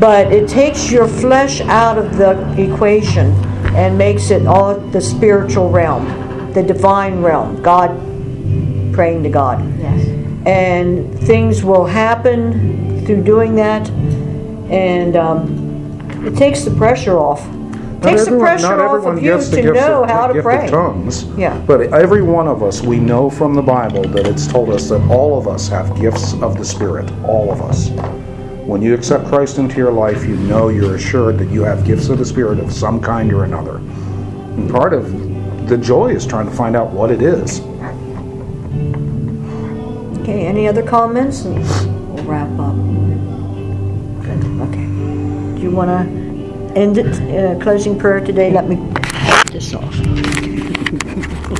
But 0.00 0.32
it 0.32 0.48
takes 0.48 0.90
your 0.90 1.06
flesh 1.06 1.60
out 1.60 1.98
of 1.98 2.16
the 2.16 2.40
equation 2.60 3.32
and 3.76 3.98
makes 3.98 4.30
it 4.30 4.46
all 4.46 4.74
the 4.76 5.00
spiritual 5.00 5.70
realm, 5.70 6.52
the 6.54 6.62
divine 6.62 7.20
realm, 7.20 7.62
God 7.62 7.90
praying 8.94 9.24
to 9.24 9.28
God 9.28 9.58
Yes. 9.78 10.06
and 10.46 11.18
things 11.20 11.64
will 11.64 11.84
happen 11.84 13.04
through 13.04 13.24
doing 13.24 13.56
that, 13.56 13.90
and 14.70 15.16
um, 15.16 16.26
it 16.26 16.36
takes 16.36 16.62
the 16.64 16.70
pressure 16.70 17.18
off. 17.18 17.44
Takes 18.04 18.22
the 18.22 18.26
everyone- 18.28 18.46
pressure 18.46 18.68
not 18.68 18.80
off 18.80 19.06
of 19.06 19.22
you 19.22 19.38
to 19.38 19.72
know 19.72 20.04
of- 20.04 20.10
how 20.10 20.26
to 20.28 20.42
pray. 20.42 20.68
Tongues. 20.68 21.24
Yeah. 21.36 21.56
But 21.66 21.92
every 21.92 22.22
one 22.22 22.46
of 22.48 22.62
us, 22.62 22.82
we 22.82 22.98
know 22.98 23.28
from 23.30 23.54
the 23.54 23.62
Bible 23.62 24.02
that 24.02 24.26
it's 24.26 24.46
told 24.46 24.70
us 24.70 24.88
that 24.90 25.00
all 25.10 25.36
of 25.38 25.48
us 25.48 25.68
have 25.68 25.98
gifts 26.00 26.34
of 26.42 26.56
the 26.58 26.64
Spirit. 26.64 27.10
All 27.26 27.50
of 27.50 27.60
us. 27.62 27.90
When 28.66 28.80
you 28.80 28.94
accept 28.94 29.26
Christ 29.28 29.58
into 29.58 29.76
your 29.76 29.92
life, 29.92 30.24
you 30.26 30.36
know 30.36 30.68
you're 30.68 30.94
assured 30.94 31.38
that 31.38 31.50
you 31.50 31.62
have 31.64 31.84
gifts 31.84 32.08
of 32.08 32.18
the 32.18 32.24
Spirit 32.24 32.58
of 32.58 32.72
some 32.72 33.00
kind 33.00 33.32
or 33.32 33.44
another. 33.44 33.76
And 34.56 34.70
part 34.70 34.92
of 34.94 35.68
the 35.68 35.76
joy 35.76 36.08
is 36.08 36.24
trying 36.26 36.46
to 36.46 36.52
find 36.54 36.74
out 36.76 36.90
what 36.92 37.10
it 37.10 37.20
is. 37.22 37.60
Okay, 40.22 40.46
any 40.46 40.66
other 40.66 40.82
comments? 40.82 41.44
And 41.44 41.56
we'll 42.14 42.24
wrap 42.24 42.48
up. 42.58 42.74
Good, 44.24 44.44
Okay. 44.62 44.86
Do 45.56 45.60
you 45.62 45.70
want 45.70 45.90
to 45.90 46.23
end 46.76 46.98
it, 46.98 47.06
uh, 47.30 47.58
closing 47.62 47.98
prayer 47.98 48.20
today? 48.20 48.50
Let 48.50 48.68
me 48.68 48.76
this 49.50 49.74
off. 49.74 51.30